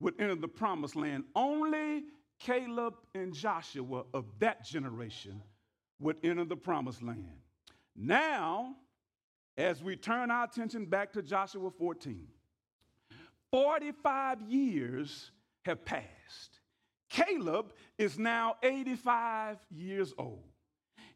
would 0.00 0.14
enter 0.20 0.34
the 0.34 0.48
promised 0.48 0.96
land. 0.96 1.24
Only 1.34 2.04
Caleb 2.38 2.94
and 3.14 3.34
Joshua 3.34 4.04
of 4.14 4.26
that 4.38 4.64
generation 4.64 5.42
would 6.00 6.16
enter 6.22 6.44
the 6.44 6.56
promised 6.56 7.02
land. 7.02 7.40
Now, 7.96 8.76
as 9.56 9.82
we 9.82 9.96
turn 9.96 10.30
our 10.30 10.44
attention 10.44 10.86
back 10.86 11.12
to 11.14 11.22
Joshua 11.22 11.70
14, 11.70 12.28
45 13.50 14.42
years 14.42 15.32
have 15.64 15.84
passed. 15.84 16.60
Caleb 17.08 17.72
is 17.96 18.18
now 18.18 18.56
85 18.62 19.58
years 19.70 20.14
old. 20.18 20.44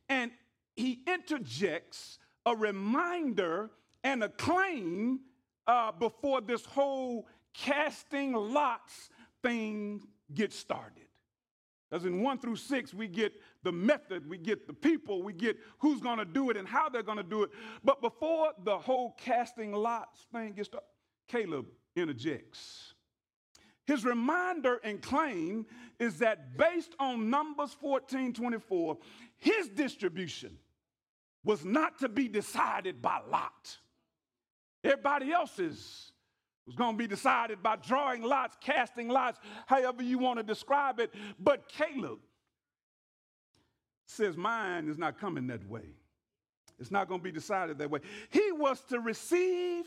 And 0.09 0.33
he 0.75 1.03
interjects 1.07 2.19
a 2.47 2.57
reminder 2.57 3.71
and 4.05 4.23
a 4.23 4.29
claim 4.29 5.21
uh, 5.67 5.93
before 5.93 6.41
this 6.41 6.65
whole 6.65 7.27
casting 7.55 8.33
lots 8.33 9.11
thing 9.43 10.03
gets 10.35 10.57
started. 10.57 11.07
Because 11.91 12.07
in 12.07 12.23
one 12.23 12.39
through 12.39 12.57
six, 12.57 12.95
we 12.95 13.07
get 13.07 13.35
the 13.63 13.73
method, 13.73 14.29
we 14.29 14.39
get 14.39 14.67
the 14.67 14.73
people, 14.73 15.23
we 15.23 15.35
get 15.35 15.59
who's 15.79 16.01
going 16.01 16.19
to 16.19 16.25
do 16.25 16.49
it 16.49 16.57
and 16.57 16.67
how 16.67 16.89
they're 16.89 17.03
going 17.03 17.19
to 17.19 17.23
do 17.23 17.43
it. 17.43 17.51
But 17.85 18.01
before 18.01 18.53
the 18.65 18.79
whole 18.79 19.15
casting 19.19 19.73
lots 19.73 20.27
thing 20.33 20.55
gets 20.55 20.69
started, 20.69 20.87
Caleb 21.29 21.67
interjects. 21.95 22.95
His 23.87 24.05
reminder 24.05 24.81
and 24.85 25.03
claim 25.03 25.67
is 25.99 26.19
that 26.21 26.57
based 26.57 26.95
on 26.99 27.29
Numbers 27.29 27.77
14 27.81 28.33
24, 28.33 28.97
his 29.39 29.69
distribution 29.69 30.57
was 31.45 31.65
not 31.65 31.99
to 32.01 32.09
be 32.09 32.29
decided 32.29 33.03
by 33.03 33.21
lot. 33.31 33.79
Everybody 34.85 35.33
else's 35.33 36.13
was 36.67 36.77
going 36.77 36.93
to 36.93 36.99
be 36.99 37.09
decided 37.09 37.63
by 37.63 37.77
drawing 37.77 38.23
lots, 38.23 38.57
casting 38.61 39.09
lots, 39.09 39.39
however 39.67 40.03
you 40.03 40.19
want 40.19 40.39
to 40.39 40.45
describe 40.45 41.01
it. 41.01 41.13
But 41.39 41.69
Caleb 41.69 42.21
says, 44.07 44.37
Mine 44.37 44.89
is 44.89 44.99
not 44.99 45.19
coming 45.19 45.47
that 45.49 45.69
way. 45.69 45.97
It's 46.79 46.91
not 46.91 47.09
going 47.09 47.21
to 47.21 47.25
be 47.25 47.33
decided 47.33 47.79
that 47.79 47.91
way. 47.91 48.01
He 48.31 48.53
was 48.53 48.81
to 48.91 49.01
receive 49.01 49.85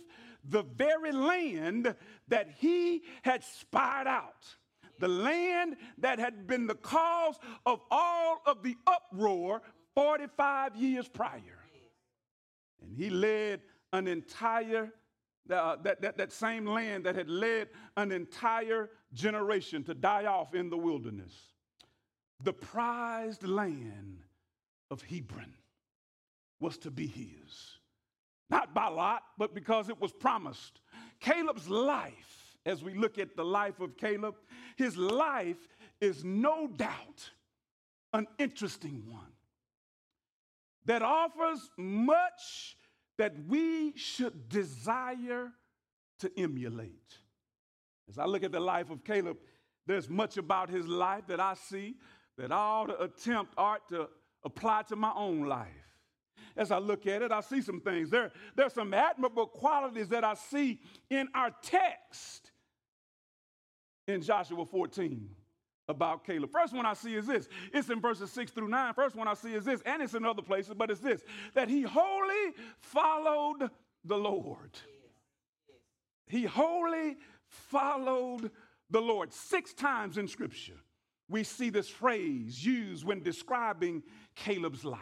the 0.48 0.64
very 0.64 1.12
land 1.12 1.96
that 2.28 2.50
he 2.58 3.04
had 3.24 3.44
spied 3.44 4.08
out, 4.08 4.46
the 5.00 5.08
land 5.08 5.76
that 5.98 6.20
had 6.20 6.48
been 6.48 6.68
the 6.68 6.76
cause 6.76 7.36
of 7.66 7.82
all 7.90 8.42
of 8.46 8.64
the 8.64 8.76
uproar 8.88 9.62
45 9.96 10.76
years 10.76 11.08
prior. 11.08 11.60
And 12.82 12.94
he 12.94 13.10
led 13.10 13.62
an 13.94 14.08
entire, 14.08 14.92
uh, 15.50 15.78
that, 15.84 16.02
that, 16.02 16.18
that 16.18 16.32
same 16.32 16.66
land 16.66 17.06
that 17.06 17.16
had 17.16 17.30
led 17.30 17.70
an 17.98 18.12
entire 18.12 18.90
generation 19.14 19.84
to 19.86 19.94
die 19.94 20.26
off 20.26 20.54
in 20.54 20.70
the 20.70 20.78
wilderness. 20.78 21.34
The 22.44 22.54
prized 22.54 23.48
land 23.48 24.20
of 24.92 25.02
Hebron 25.02 25.54
was 26.60 26.78
to 26.80 26.92
be 26.92 27.08
his. 27.08 27.80
Not 28.50 28.74
by 28.74 28.88
lot, 28.90 29.24
but 29.38 29.56
because 29.56 29.90
it 29.90 30.00
was 30.00 30.12
promised. 30.12 30.82
Caleb's 31.20 31.68
life, 31.68 32.58
as 32.66 32.84
we 32.84 32.94
look 32.94 33.18
at 33.18 33.36
the 33.36 33.46
life 33.46 33.80
of 33.80 33.98
Caleb, 33.98 34.36
his 34.76 34.98
life 34.98 35.68
is 36.02 36.24
no 36.24 36.68
doubt 36.68 37.32
an 38.14 38.28
interesting 38.38 39.04
one 39.10 39.32
that 40.86 41.02
offers 41.02 41.70
much 41.78 42.78
that 43.18 43.34
we 43.48 43.96
should 43.96 44.50
desire 44.50 45.52
to 46.20 46.32
emulate. 46.38 47.18
As 48.10 48.18
I 48.18 48.26
look 48.26 48.44
at 48.44 48.52
the 48.52 48.60
life 48.60 48.90
of 48.90 49.04
Caleb, 49.04 49.38
there's 49.88 50.10
much 50.10 50.38
about 50.38 50.70
his 50.70 50.88
life 50.88 51.24
that 51.28 51.40
I 51.40 51.54
see 51.56 51.96
that 52.38 52.52
I 52.52 52.56
ought 52.56 52.88
to 52.88 53.02
attempt 53.02 53.54
art 53.58 53.88
to 53.90 54.10
apply 54.44 54.84
to 54.84 54.96
my 54.96 55.12
own 55.16 55.46
life. 55.46 55.68
As 56.58 56.72
I 56.72 56.78
look 56.78 57.06
at 57.08 57.22
it, 57.22 57.32
I 57.32 57.42
see 57.42 57.62
some 57.62 57.82
things. 57.82 58.10
There, 58.10 58.32
there's 58.56 58.74
some 58.74 58.94
admirable 58.94 59.48
qualities 59.48 60.08
that 60.10 60.24
I 60.24 60.36
see 60.36 60.80
in 61.10 61.28
our 61.34 61.52
text 61.62 62.52
in 64.08 64.22
Joshua 64.22 64.66
14 64.66 65.30
about 65.88 66.26
Caleb. 66.26 66.52
First 66.52 66.74
one 66.74 66.86
I 66.86 66.94
see 66.94 67.16
is 67.16 67.28
this. 67.28 67.48
It's 67.74 67.90
in 67.90 68.02
verses 68.02 68.32
6 68.32 68.52
through 68.52 68.70
9. 68.70 68.94
First 68.94 69.16
one 69.16 69.28
I 69.28 69.34
see 69.34 69.54
is 69.54 69.66
this, 69.66 69.82
and 69.86 70.02
it's 70.02 70.14
in 70.14 70.26
other 70.26 70.42
places, 70.42 70.74
but 70.78 70.90
it's 70.90 71.00
this 71.00 71.22
that 71.54 71.70
he 71.70 71.84
wholly 71.84 72.54
followed 72.80 73.70
the 74.04 74.18
Lord. 74.18 74.72
He 76.28 76.44
wholly 76.44 77.18
followed 77.48 78.52
the 78.90 79.02
Lord. 79.02 79.32
Six 79.32 79.74
times 79.74 80.18
in 80.18 80.28
Scripture, 80.28 80.80
we 81.30 81.44
see 81.44 81.70
this 81.70 81.90
phrase 81.90 82.66
used 82.66 83.04
when 83.04 83.22
describing 83.22 84.04
Caleb's 84.36 84.84
life. 84.84 85.00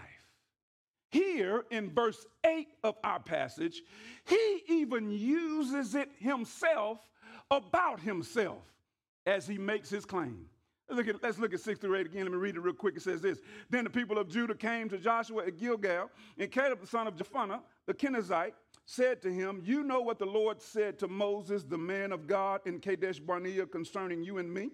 Here 1.11 1.65
in 1.69 1.91
verse 1.93 2.25
8 2.43 2.67
of 2.83 2.95
our 3.03 3.19
passage, 3.19 3.83
he 4.25 4.63
even 4.67 5.11
uses 5.11 5.93
it 5.95 6.09
himself 6.17 6.99
about 7.51 7.99
himself 7.99 8.63
as 9.25 9.45
he 9.45 9.57
makes 9.57 9.89
his 9.89 10.05
claim. 10.05 10.47
Look 10.89 11.07
at, 11.07 11.23
let's 11.23 11.39
look 11.39 11.53
at 11.53 11.59
6 11.59 11.79
through 11.79 11.95
8 11.95 12.05
again. 12.07 12.23
Let 12.23 12.31
me 12.31 12.37
read 12.37 12.55
it 12.55 12.59
real 12.59 12.73
quick. 12.73 12.97
It 12.97 13.01
says 13.01 13.21
this 13.21 13.39
Then 13.69 13.83
the 13.83 13.89
people 13.89 14.17
of 14.17 14.27
Judah 14.27 14.55
came 14.55 14.89
to 14.89 14.97
Joshua 14.97 15.45
at 15.45 15.57
Gilgal, 15.57 16.09
and 16.37 16.51
Caleb, 16.51 16.81
the 16.81 16.87
son 16.87 17.07
of 17.07 17.15
Jephunneh, 17.15 17.61
the 17.85 17.93
Kenizzite, 17.93 18.53
said 18.85 19.21
to 19.21 19.31
him, 19.31 19.61
You 19.63 19.83
know 19.83 20.01
what 20.01 20.19
the 20.19 20.25
Lord 20.25 20.61
said 20.61 20.99
to 20.99 21.07
Moses, 21.07 21.63
the 21.63 21.77
man 21.77 22.11
of 22.11 22.27
God, 22.27 22.61
in 22.65 22.79
Kadesh 22.79 23.19
Barnea 23.19 23.65
concerning 23.65 24.23
you 24.23 24.37
and 24.37 24.53
me. 24.53 24.71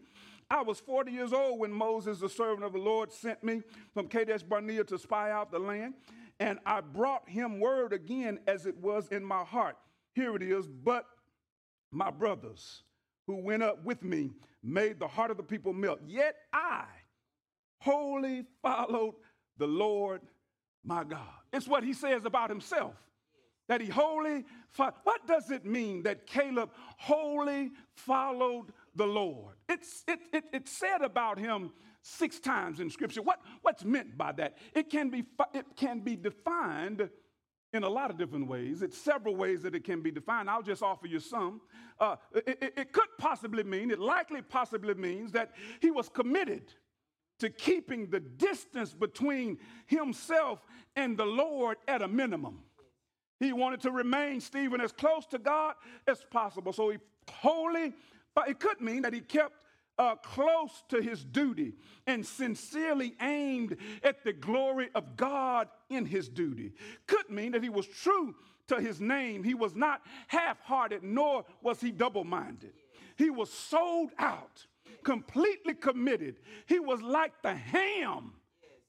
I 0.51 0.63
was 0.63 0.79
40 0.79 1.11
years 1.11 1.31
old 1.31 1.59
when 1.59 1.71
Moses, 1.71 2.19
the 2.19 2.29
servant 2.29 2.63
of 2.63 2.73
the 2.73 2.79
Lord, 2.79 3.11
sent 3.11 3.43
me 3.43 3.61
from 3.93 4.07
Kadesh 4.07 4.41
Barnea 4.41 4.83
to 4.85 4.97
spy 4.97 5.31
out 5.31 5.51
the 5.51 5.59
land, 5.59 5.93
and 6.39 6.57
I 6.65 6.81
brought 6.81 7.29
him 7.29 7.59
word 7.59 7.93
again 7.93 8.39
as 8.47 8.65
it 8.65 8.75
was 8.77 9.09
in 9.09 9.23
my 9.23 9.43
heart. 9.43 9.77
Here 10.13 10.35
it 10.35 10.41
is, 10.41 10.65
but 10.65 11.05
my 11.91 12.09
brothers 12.09 12.81
who 13.29 13.35
went 13.35 13.61
up 13.61 13.85
with 13.85 14.03
me 14.03 14.31
made 14.63 14.99
the 14.99 15.07
heart 15.07 15.29
of 15.29 15.37
the 15.37 15.43
people 15.43 15.71
melt. 15.71 15.99
Yet 16.07 16.35
I 16.51 16.85
wholly 17.79 18.43
followed 18.63 19.13
the 19.57 19.67
Lord 19.67 20.21
my 20.83 21.03
God. 21.03 21.27
It's 21.53 21.67
what 21.67 21.83
he 21.83 21.93
says 21.93 22.25
about 22.25 22.49
himself. 22.49 22.95
That 23.67 23.81
he 23.81 23.87
wholly 23.87 24.45
followed. 24.71 24.95
What 25.03 25.27
does 25.27 25.51
it 25.51 25.63
mean 25.63 26.01
that 26.03 26.25
Caleb 26.25 26.71
wholly 26.97 27.69
followed 27.93 28.73
the 28.95 29.05
Lord? 29.05 29.57
It's, 29.69 30.03
it, 30.07 30.19
it, 30.33 30.45
it's 30.51 30.71
said 30.71 31.03
about 31.03 31.37
him 31.37 31.71
six 32.01 32.39
times 32.39 32.79
in 32.79 32.89
Scripture. 32.89 33.21
What, 33.21 33.41
what's 33.61 33.85
meant 33.85 34.17
by 34.17 34.31
that? 34.33 34.57
It 34.73 34.89
can, 34.89 35.11
be, 35.11 35.23
it 35.53 35.65
can 35.75 35.99
be 35.99 36.15
defined 36.15 37.11
in 37.73 37.83
a 37.83 37.89
lot 37.89 38.09
of 38.09 38.17
different 38.17 38.47
ways. 38.47 38.81
It's 38.81 38.97
several 38.97 39.35
ways 39.35 39.61
that 39.61 39.75
it 39.75 39.83
can 39.83 40.01
be 40.01 40.11
defined. 40.11 40.49
I'll 40.49 40.63
just 40.63 40.81
offer 40.81 41.07
you 41.07 41.19
some. 41.19 41.61
Uh, 41.99 42.15
it, 42.33 42.73
it 42.77 42.93
could 42.93 43.09
possibly 43.17 43.63
mean, 43.63 43.91
it 43.91 43.99
likely 43.99 44.41
possibly 44.41 44.93
means 44.93 45.31
that 45.33 45.51
he 45.79 45.91
was 45.91 46.09
committed 46.09 46.73
to 47.39 47.49
keeping 47.49 48.09
the 48.09 48.19
distance 48.19 48.93
between 48.93 49.57
himself 49.85 50.65
and 50.95 51.17
the 51.17 51.25
Lord 51.25 51.77
at 51.87 52.01
a 52.01 52.07
minimum. 52.07 52.59
He 53.39 53.53
wanted 53.53 53.81
to 53.81 53.91
remain, 53.91 54.41
Stephen, 54.41 54.81
as 54.81 54.91
close 54.91 55.25
to 55.27 55.39
God 55.39 55.75
as 56.07 56.25
possible. 56.29 56.73
So 56.73 56.89
he 56.89 56.97
wholly, 57.31 57.93
but 58.35 58.49
it 58.49 58.59
could 58.59 58.81
mean 58.81 59.03
that 59.03 59.13
he 59.13 59.21
kept 59.21 59.53
uh, 59.99 60.15
close 60.15 60.83
to 60.87 61.01
his 61.01 61.23
duty 61.25 61.73
and 62.07 62.25
sincerely 62.25 63.13
aimed 63.21 63.75
at 64.01 64.23
the 64.23 64.31
glory 64.31 64.89
of 64.95 65.17
God 65.17 65.67
in 65.89 66.05
his 66.05 66.29
duty. 66.29 66.71
Could 67.05 67.29
mean 67.29 67.51
that 67.51 67.61
he 67.61 67.69
was 67.69 67.85
true 67.85 68.33
to 68.69 68.79
his 68.79 69.01
name. 69.01 69.43
He 69.43 69.53
was 69.53 69.75
not 69.75 70.01
half 70.27 70.61
hearted, 70.61 71.03
nor 71.03 71.43
was 71.61 71.81
he 71.81 71.91
double 71.91 72.23
minded. 72.23 72.73
He 73.17 73.29
was 73.29 73.51
sold 73.51 74.11
out, 74.17 74.65
completely 75.03 75.73
committed. 75.73 76.37
He 76.65 76.79
was 76.79 77.01
like 77.01 77.33
the 77.43 77.53
ham 77.53 78.31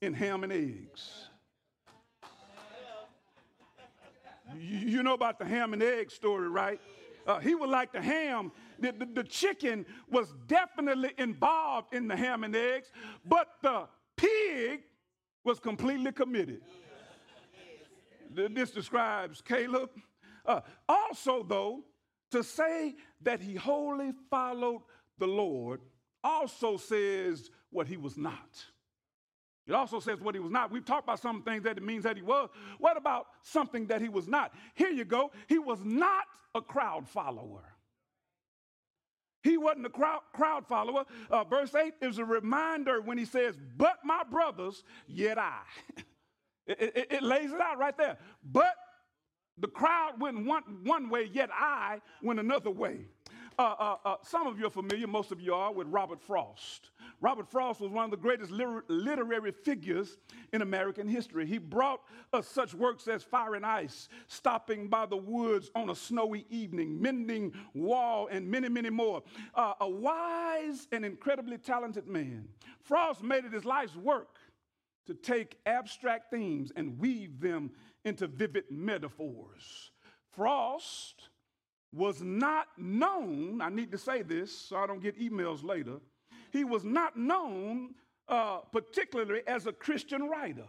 in 0.01 0.13
ham 0.13 0.45
and 0.45 0.53
eggs. 0.53 1.27
You 4.57 5.03
know 5.03 5.13
about 5.13 5.39
the 5.39 5.45
ham 5.45 5.73
and 5.73 5.83
egg 5.83 6.09
story, 6.11 6.47
right? 6.47 6.79
Uh, 7.27 7.39
he 7.39 7.55
was 7.55 7.69
like 7.69 7.91
the 7.91 8.01
ham 8.01 8.51
the, 8.81 8.91
the, 8.91 9.05
the 9.05 9.23
chicken 9.23 9.85
was 10.09 10.33
definitely 10.47 11.11
involved 11.17 11.93
in 11.93 12.07
the 12.07 12.15
ham 12.15 12.43
and 12.43 12.55
eggs, 12.55 12.91
but 13.25 13.47
the 13.61 13.87
pig 14.17 14.81
was 15.43 15.59
completely 15.59 16.11
committed. 16.11 16.61
This 18.33 18.71
describes 18.71 19.41
Caleb. 19.41 19.89
Uh, 20.45 20.61
also, 20.87 21.43
though, 21.43 21.83
to 22.31 22.43
say 22.43 22.95
that 23.21 23.41
he 23.41 23.55
wholly 23.55 24.13
followed 24.29 24.81
the 25.17 25.27
Lord 25.27 25.81
also 26.23 26.77
says 26.77 27.49
what 27.69 27.87
he 27.87 27.97
was 27.97 28.17
not. 28.17 28.65
It 29.67 29.73
also 29.73 29.99
says 29.99 30.19
what 30.19 30.35
he 30.35 30.41
was 30.41 30.51
not. 30.51 30.71
We've 30.71 30.83
talked 30.83 31.03
about 31.03 31.19
some 31.19 31.43
things 31.43 31.63
that 31.63 31.77
it 31.77 31.83
means 31.83 32.03
that 32.03 32.15
he 32.15 32.23
was. 32.23 32.49
What 32.79 32.97
about 32.97 33.27
something 33.41 33.87
that 33.87 34.01
he 34.01 34.09
was 34.09 34.27
not? 34.27 34.53
Here 34.73 34.89
you 34.89 35.05
go. 35.05 35.31
He 35.47 35.59
was 35.59 35.79
not 35.83 36.25
a 36.55 36.61
crowd 36.61 37.07
follower. 37.07 37.63
He 39.43 39.57
wasn't 39.57 39.87
a 39.87 39.89
crowd, 39.89 40.21
crowd 40.33 40.67
follower. 40.67 41.05
Uh, 41.29 41.43
verse 41.43 41.73
8 41.73 41.93
is 42.01 42.19
a 42.19 42.25
reminder 42.25 43.01
when 43.01 43.17
he 43.17 43.25
says, 43.25 43.57
But 43.77 43.97
my 44.03 44.23
brothers, 44.29 44.83
yet 45.07 45.37
I. 45.37 45.61
it, 46.67 46.93
it, 46.95 47.07
it 47.11 47.23
lays 47.23 47.51
it 47.51 47.59
out 47.59 47.79
right 47.79 47.97
there. 47.97 48.17
But 48.43 48.75
the 49.57 49.67
crowd 49.67 50.19
went 50.19 50.45
one, 50.45 50.63
one 50.83 51.09
way, 51.09 51.29
yet 51.31 51.49
I 51.53 52.01
went 52.21 52.39
another 52.39 52.71
way. 52.71 53.05
Uh, 53.59 53.75
uh, 53.77 53.95
uh, 54.05 54.15
some 54.23 54.47
of 54.47 54.57
you 54.57 54.65
are 54.65 54.71
familiar, 54.71 55.07
most 55.07 55.31
of 55.31 55.41
you 55.41 55.53
are, 55.53 55.73
with 55.73 55.87
Robert 55.87 56.21
Frost. 56.21 56.91
Robert 57.19 57.47
Frost 57.47 57.81
was 57.81 57.91
one 57.91 58.05
of 58.05 58.11
the 58.11 58.17
greatest 58.17 58.49
liter- 58.51 58.83
literary 58.87 59.51
figures 59.51 60.17
in 60.53 60.61
American 60.61 61.07
history. 61.07 61.45
He 61.45 61.57
brought 61.57 62.01
us 62.33 62.47
such 62.47 62.73
works 62.73 63.07
as 63.07 63.23
Fire 63.23 63.55
and 63.55 63.65
Ice, 63.65 64.09
Stopping 64.27 64.87
by 64.87 65.05
the 65.05 65.17
Woods 65.17 65.69
on 65.75 65.89
a 65.89 65.95
Snowy 65.95 66.45
Evening, 66.49 66.99
Mending 67.01 67.53
Wall, 67.73 68.27
and 68.31 68.49
many, 68.49 68.69
many 68.69 68.89
more. 68.89 69.21
Uh, 69.53 69.73
a 69.81 69.89
wise 69.89 70.87
and 70.91 71.05
incredibly 71.05 71.57
talented 71.57 72.07
man. 72.07 72.47
Frost 72.81 73.21
made 73.21 73.45
it 73.45 73.53
his 73.53 73.65
life's 73.65 73.95
work 73.95 74.37
to 75.05 75.13
take 75.13 75.57
abstract 75.65 76.31
themes 76.31 76.71
and 76.75 76.97
weave 76.97 77.39
them 77.39 77.71
into 78.05 78.27
vivid 78.27 78.63
metaphors. 78.71 79.91
Frost 80.31 81.29
was 81.93 82.21
not 82.21 82.67
known, 82.77 83.61
I 83.61 83.69
need 83.69 83.91
to 83.91 83.97
say 83.97 84.21
this 84.21 84.51
so 84.51 84.77
I 84.77 84.87
don't 84.87 85.01
get 85.01 85.19
emails 85.19 85.63
later, 85.63 85.99
he 86.51 86.63
was 86.63 86.83
not 86.83 87.17
known 87.17 87.95
uh, 88.27 88.59
particularly 88.71 89.41
as 89.45 89.67
a 89.67 89.73
Christian 89.73 90.29
writer, 90.29 90.65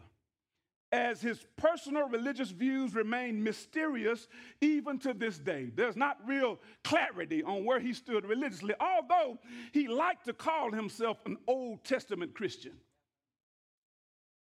as 0.91 1.21
his 1.21 1.47
personal 1.57 2.09
religious 2.09 2.51
views 2.51 2.95
remain 2.95 3.43
mysterious 3.43 4.27
even 4.61 4.99
to 4.99 5.15
this 5.15 5.39
day. 5.39 5.71
There's 5.75 5.97
not 5.97 6.19
real 6.27 6.59
clarity 6.83 7.43
on 7.43 7.65
where 7.65 7.79
he 7.79 7.93
stood 7.93 8.27
religiously, 8.27 8.75
although 8.81 9.39
he 9.73 9.87
liked 9.87 10.25
to 10.27 10.33
call 10.33 10.73
himself 10.73 11.19
an 11.25 11.39
Old 11.47 11.85
Testament 11.85 12.35
Christian. 12.35 12.75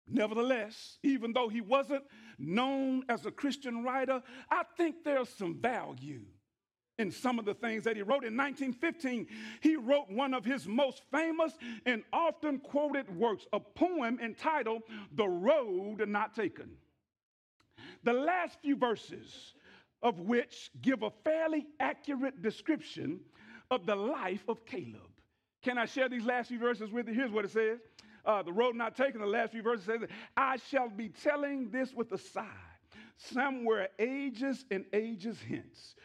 Nevertheless, 0.07 0.97
even 1.03 1.31
though 1.33 1.47
he 1.47 1.61
wasn't 1.61 2.03
known 2.39 3.03
as 3.07 3.25
a 3.25 3.31
Christian 3.31 3.83
writer, 3.83 4.21
I 4.49 4.63
think 4.77 5.03
there's 5.03 5.29
some 5.29 5.55
value 5.61 6.23
in 7.01 7.11
some 7.11 7.39
of 7.39 7.45
the 7.45 7.53
things 7.53 7.83
that 7.83 7.95
he 7.95 8.03
wrote. 8.03 8.23
In 8.23 8.37
1915, 8.37 9.27
he 9.59 9.75
wrote 9.75 10.09
one 10.09 10.33
of 10.33 10.45
his 10.45 10.67
most 10.67 11.01
famous 11.11 11.53
and 11.85 12.03
often 12.13 12.59
quoted 12.59 13.13
works, 13.17 13.45
a 13.51 13.59
poem 13.59 14.19
entitled 14.23 14.83
The 15.15 15.27
Road 15.27 16.07
Not 16.07 16.35
Taken. 16.35 16.69
The 18.03 18.13
last 18.13 18.57
few 18.61 18.75
verses 18.75 19.53
of 20.03 20.19
which 20.19 20.71
give 20.81 21.03
a 21.03 21.11
fairly 21.23 21.67
accurate 21.79 22.41
description 22.41 23.19
of 23.69 23.85
the 23.85 23.95
life 23.95 24.43
of 24.47 24.65
Caleb. 24.65 25.01
Can 25.63 25.77
I 25.77 25.85
share 25.85 26.09
these 26.09 26.25
last 26.25 26.49
few 26.49 26.59
verses 26.59 26.91
with 26.91 27.07
you? 27.07 27.13
Here's 27.13 27.31
what 27.31 27.45
it 27.45 27.51
says. 27.51 27.79
Uh, 28.25 28.43
the 28.43 28.53
road 28.53 28.75
not 28.75 28.95
taken, 28.95 29.19
the 29.19 29.27
last 29.27 29.51
few 29.51 29.63
verses 29.63 29.85
says, 29.85 30.01
I 30.37 30.57
shall 30.69 30.89
be 30.89 31.09
telling 31.09 31.71
this 31.71 31.93
with 31.93 32.11
a 32.11 32.17
sigh, 32.17 32.45
somewhere 33.17 33.89
ages 33.99 34.65
and 34.69 34.85
ages 34.93 35.37
hence 35.47 35.95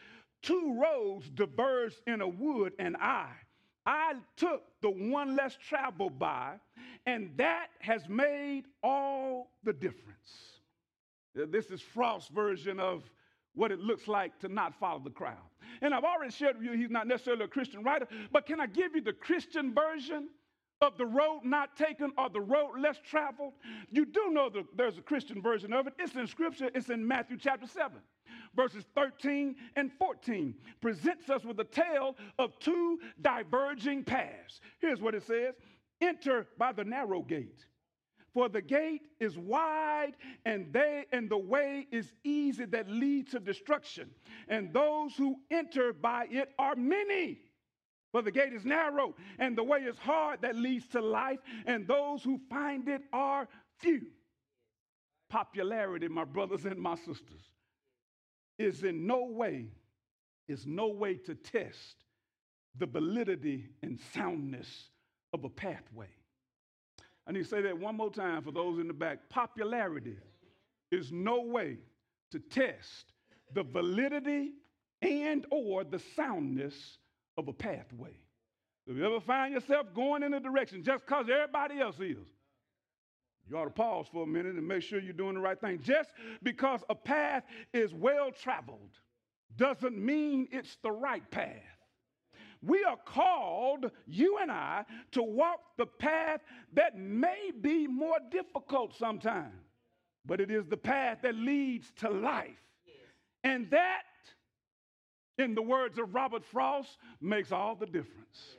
two 0.41 0.79
roads 0.81 1.29
diverged 1.29 2.01
in 2.07 2.21
a 2.21 2.27
wood, 2.27 2.73
and 2.79 2.95
I, 2.97 3.27
I 3.85 4.15
took 4.35 4.63
the 4.81 4.89
one 4.89 5.35
less 5.35 5.57
traveled 5.67 6.19
by, 6.19 6.55
and 7.05 7.31
that 7.37 7.67
has 7.79 8.07
made 8.09 8.63
all 8.83 9.51
the 9.63 9.73
difference. 9.73 10.57
This 11.33 11.69
is 11.71 11.81
Frost's 11.81 12.29
version 12.29 12.79
of 12.79 13.03
what 13.53 13.71
it 13.71 13.79
looks 13.79 14.07
like 14.07 14.39
to 14.39 14.49
not 14.49 14.73
follow 14.79 14.99
the 14.99 15.09
crowd. 15.09 15.37
And 15.81 15.93
I've 15.93 16.03
already 16.03 16.31
shared 16.31 16.57
with 16.57 16.65
you, 16.65 16.73
he's 16.73 16.89
not 16.89 17.07
necessarily 17.07 17.45
a 17.45 17.47
Christian 17.47 17.83
writer, 17.83 18.07
but 18.31 18.45
can 18.45 18.59
I 18.59 18.67
give 18.67 18.95
you 18.95 19.01
the 19.01 19.13
Christian 19.13 19.73
version 19.73 20.29
of 20.81 20.97
the 20.97 21.05
road 21.05 21.41
not 21.43 21.75
taken 21.75 22.11
or 22.17 22.29
the 22.29 22.41
road 22.41 22.79
less 22.79 22.97
traveled? 23.03 23.53
You 23.89 24.05
do 24.05 24.29
know 24.31 24.49
that 24.49 24.65
there's 24.75 24.97
a 24.97 25.01
Christian 25.01 25.41
version 25.41 25.73
of 25.73 25.87
it. 25.87 25.93
It's 25.99 26.15
in 26.15 26.27
Scripture, 26.27 26.69
it's 26.73 26.89
in 26.89 27.07
Matthew 27.07 27.37
chapter 27.37 27.67
7 27.67 27.97
verses 28.55 28.85
13 28.95 29.55
and 29.75 29.91
14, 29.99 30.53
presents 30.81 31.29
us 31.29 31.45
with 31.45 31.59
a 31.59 31.63
tale 31.63 32.15
of 32.39 32.57
two 32.59 32.99
diverging 33.21 34.03
paths. 34.03 34.59
Here's 34.79 34.99
what 34.99 35.15
it 35.15 35.23
says 35.23 35.53
Enter 36.01 36.47
by 36.57 36.73
the 36.73 36.83
narrow 36.83 37.21
gate. 37.21 37.65
For 38.33 38.49
the 38.49 38.61
gate 38.61 39.01
is 39.19 39.37
wide 39.37 40.13
and 40.45 40.71
they 40.71 41.05
and 41.11 41.29
the 41.29 41.37
way 41.37 41.87
is 41.91 42.11
easy 42.23 42.65
that 42.65 42.89
leads 42.89 43.31
to 43.31 43.39
destruction. 43.39 44.11
And 44.47 44.71
those 44.73 45.15
who 45.15 45.37
enter 45.49 45.93
by 45.93 46.27
it 46.29 46.53
are 46.59 46.75
many. 46.75 47.39
For 48.11 48.21
the 48.21 48.31
gate 48.31 48.53
is 48.53 48.65
narrow 48.65 49.15
and 49.37 49.57
the 49.57 49.63
way 49.63 49.79
is 49.79 49.97
hard 49.97 50.41
that 50.41 50.55
leads 50.55 50.87
to 50.89 51.01
life, 51.01 51.39
and 51.65 51.87
those 51.87 52.23
who 52.23 52.39
find 52.49 52.87
it 52.87 53.01
are 53.11 53.47
few. 53.79 54.07
Popularity, 55.29 56.07
my 56.07 56.23
brothers 56.23 56.65
and 56.65 56.79
my 56.79 56.95
sisters, 56.95 57.51
is 58.57 58.83
in 58.83 59.05
no 59.05 59.25
way, 59.25 59.67
is 60.47 60.65
no 60.65 60.87
way 60.87 61.15
to 61.15 61.35
test 61.35 62.05
the 62.77 62.85
validity 62.85 63.65
and 63.81 63.99
soundness 64.13 64.89
of 65.33 65.43
a 65.43 65.49
pathway. 65.49 66.07
I 67.27 67.33
need 67.33 67.43
to 67.43 67.49
say 67.49 67.61
that 67.61 67.77
one 67.77 67.97
more 67.97 68.11
time 68.11 68.41
for 68.41 68.51
those 68.51 68.79
in 68.79 68.87
the 68.87 68.93
back. 68.93 69.29
Popularity 69.29 70.15
is 70.91 71.11
no 71.11 71.41
way 71.41 71.77
to 72.31 72.39
test 72.39 73.11
the 73.53 73.63
validity 73.63 74.53
and 75.01 75.45
or 75.51 75.83
the 75.83 75.99
soundness 76.15 76.99
of 77.37 77.47
a 77.47 77.53
pathway. 77.53 78.17
If 78.85 78.95
you 78.95 79.05
ever 79.05 79.19
find 79.19 79.53
yourself 79.53 79.87
going 79.93 80.23
in 80.23 80.33
a 80.33 80.39
direction 80.39 80.83
just 80.83 81.05
because 81.05 81.27
everybody 81.29 81.79
else 81.79 81.99
is, 81.99 82.27
you 83.49 83.57
ought 83.57 83.65
to 83.65 83.69
pause 83.69 84.07
for 84.11 84.23
a 84.23 84.27
minute 84.27 84.55
and 84.55 84.67
make 84.67 84.83
sure 84.83 84.99
you're 84.99 85.13
doing 85.13 85.35
the 85.35 85.39
right 85.39 85.59
thing. 85.59 85.79
Just 85.81 86.09
because 86.43 86.81
a 86.89 86.95
path 86.95 87.43
is 87.73 87.93
well 87.93 88.31
traveled 88.31 88.99
doesn't 89.55 89.97
mean 89.97 90.47
it's 90.51 90.77
the 90.83 90.91
right 90.91 91.29
path. 91.31 91.53
We 92.61 92.83
are 92.83 92.97
called, 93.05 93.91
you 94.05 94.39
and 94.39 94.51
I, 94.51 94.83
to 95.11 95.21
walk 95.21 95.59
the 95.77 95.85
path 95.85 96.41
that 96.73 96.97
may 96.97 97.51
be 97.61 97.87
more 97.87 98.17
difficult 98.31 98.95
sometimes, 98.97 99.53
but 100.25 100.41
it 100.41 100.49
is 100.49 100.65
the 100.65 100.77
path 100.77 101.19
that 101.21 101.35
leads 101.35 101.91
to 101.97 102.09
life. 102.09 102.57
And 103.43 103.69
that, 103.69 104.01
in 105.37 105.55
the 105.55 105.61
words 105.61 105.97
of 105.99 106.13
Robert 106.13 106.43
Frost, 106.43 106.97
makes 107.21 107.51
all 107.51 107.75
the 107.75 107.85
difference. 107.85 108.57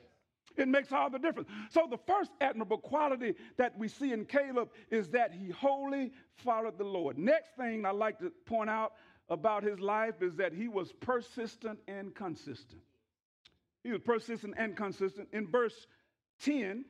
It 0.57 0.67
makes 0.67 0.91
all 0.91 1.09
the 1.09 1.19
difference. 1.19 1.49
So, 1.69 1.87
the 1.89 1.99
first 2.05 2.31
admirable 2.41 2.79
quality 2.79 3.35
that 3.57 3.77
we 3.77 3.87
see 3.87 4.11
in 4.11 4.25
Caleb 4.25 4.69
is 4.91 5.09
that 5.09 5.33
he 5.33 5.49
wholly 5.49 6.11
followed 6.35 6.77
the 6.77 6.83
Lord. 6.83 7.17
Next 7.17 7.55
thing 7.55 7.85
I 7.85 7.91
like 7.91 8.19
to 8.19 8.31
point 8.45 8.69
out 8.69 8.93
about 9.29 9.63
his 9.63 9.79
life 9.79 10.21
is 10.21 10.35
that 10.35 10.53
he 10.53 10.67
was 10.67 10.91
persistent 10.91 11.79
and 11.87 12.13
consistent. 12.13 12.81
He 13.83 13.91
was 13.91 14.01
persistent 14.01 14.55
and 14.57 14.75
consistent. 14.75 15.29
In 15.31 15.47
verse 15.47 15.87
10, 16.43 16.83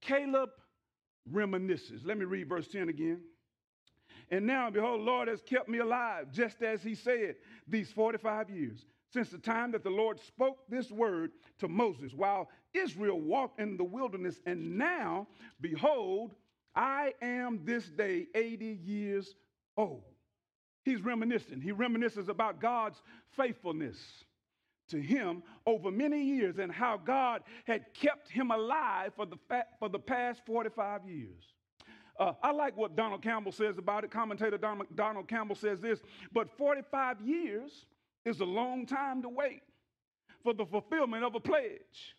Caleb 0.00 0.50
reminisces. 1.32 2.04
Let 2.04 2.18
me 2.18 2.24
read 2.24 2.48
verse 2.48 2.66
10 2.68 2.88
again. 2.88 3.20
And 4.30 4.46
now, 4.46 4.70
behold, 4.70 5.00
the 5.00 5.04
Lord 5.04 5.28
has 5.28 5.42
kept 5.42 5.68
me 5.68 5.78
alive, 5.78 6.32
just 6.32 6.62
as 6.62 6.82
he 6.82 6.94
said, 6.94 7.36
these 7.68 7.90
45 7.92 8.50
years 8.50 8.86
since 9.14 9.30
the 9.30 9.38
time 9.38 9.70
that 9.70 9.84
the 9.84 9.90
Lord 9.90 10.18
spoke 10.18 10.58
this 10.68 10.90
word 10.90 11.30
to 11.60 11.68
Moses 11.68 12.12
while 12.12 12.48
Israel 12.74 13.20
walked 13.20 13.60
in 13.60 13.76
the 13.76 13.84
wilderness. 13.84 14.40
And 14.44 14.76
now, 14.76 15.28
behold, 15.60 16.34
I 16.74 17.14
am 17.22 17.60
this 17.64 17.84
day 17.84 18.26
80 18.34 18.64
years 18.82 19.36
old. 19.76 20.02
He's 20.84 21.00
reminiscing. 21.00 21.60
He 21.60 21.70
reminisces 21.72 22.28
about 22.28 22.60
God's 22.60 23.00
faithfulness 23.36 23.96
to 24.88 25.00
him 25.00 25.44
over 25.64 25.92
many 25.92 26.22
years 26.22 26.58
and 26.58 26.70
how 26.70 26.96
God 26.98 27.42
had 27.66 27.86
kept 27.94 28.28
him 28.28 28.50
alive 28.50 29.12
for 29.14 29.26
the, 29.26 29.38
fa- 29.48 29.66
for 29.78 29.88
the 29.88 29.98
past 29.98 30.42
45 30.44 31.08
years. 31.08 31.53
Uh, 32.18 32.32
I 32.42 32.52
like 32.52 32.76
what 32.76 32.96
Donald 32.96 33.22
Campbell 33.22 33.52
says 33.52 33.78
about 33.78 34.04
it. 34.04 34.10
Commentator 34.10 34.56
Donald, 34.58 34.86
Donald 34.94 35.28
Campbell 35.28 35.56
says 35.56 35.80
this, 35.80 36.00
but 36.32 36.48
45 36.56 37.20
years 37.22 37.86
is 38.24 38.40
a 38.40 38.44
long 38.44 38.86
time 38.86 39.22
to 39.22 39.28
wait 39.28 39.62
for 40.42 40.54
the 40.54 40.64
fulfillment 40.64 41.24
of 41.24 41.34
a 41.34 41.40
pledge. 41.40 42.16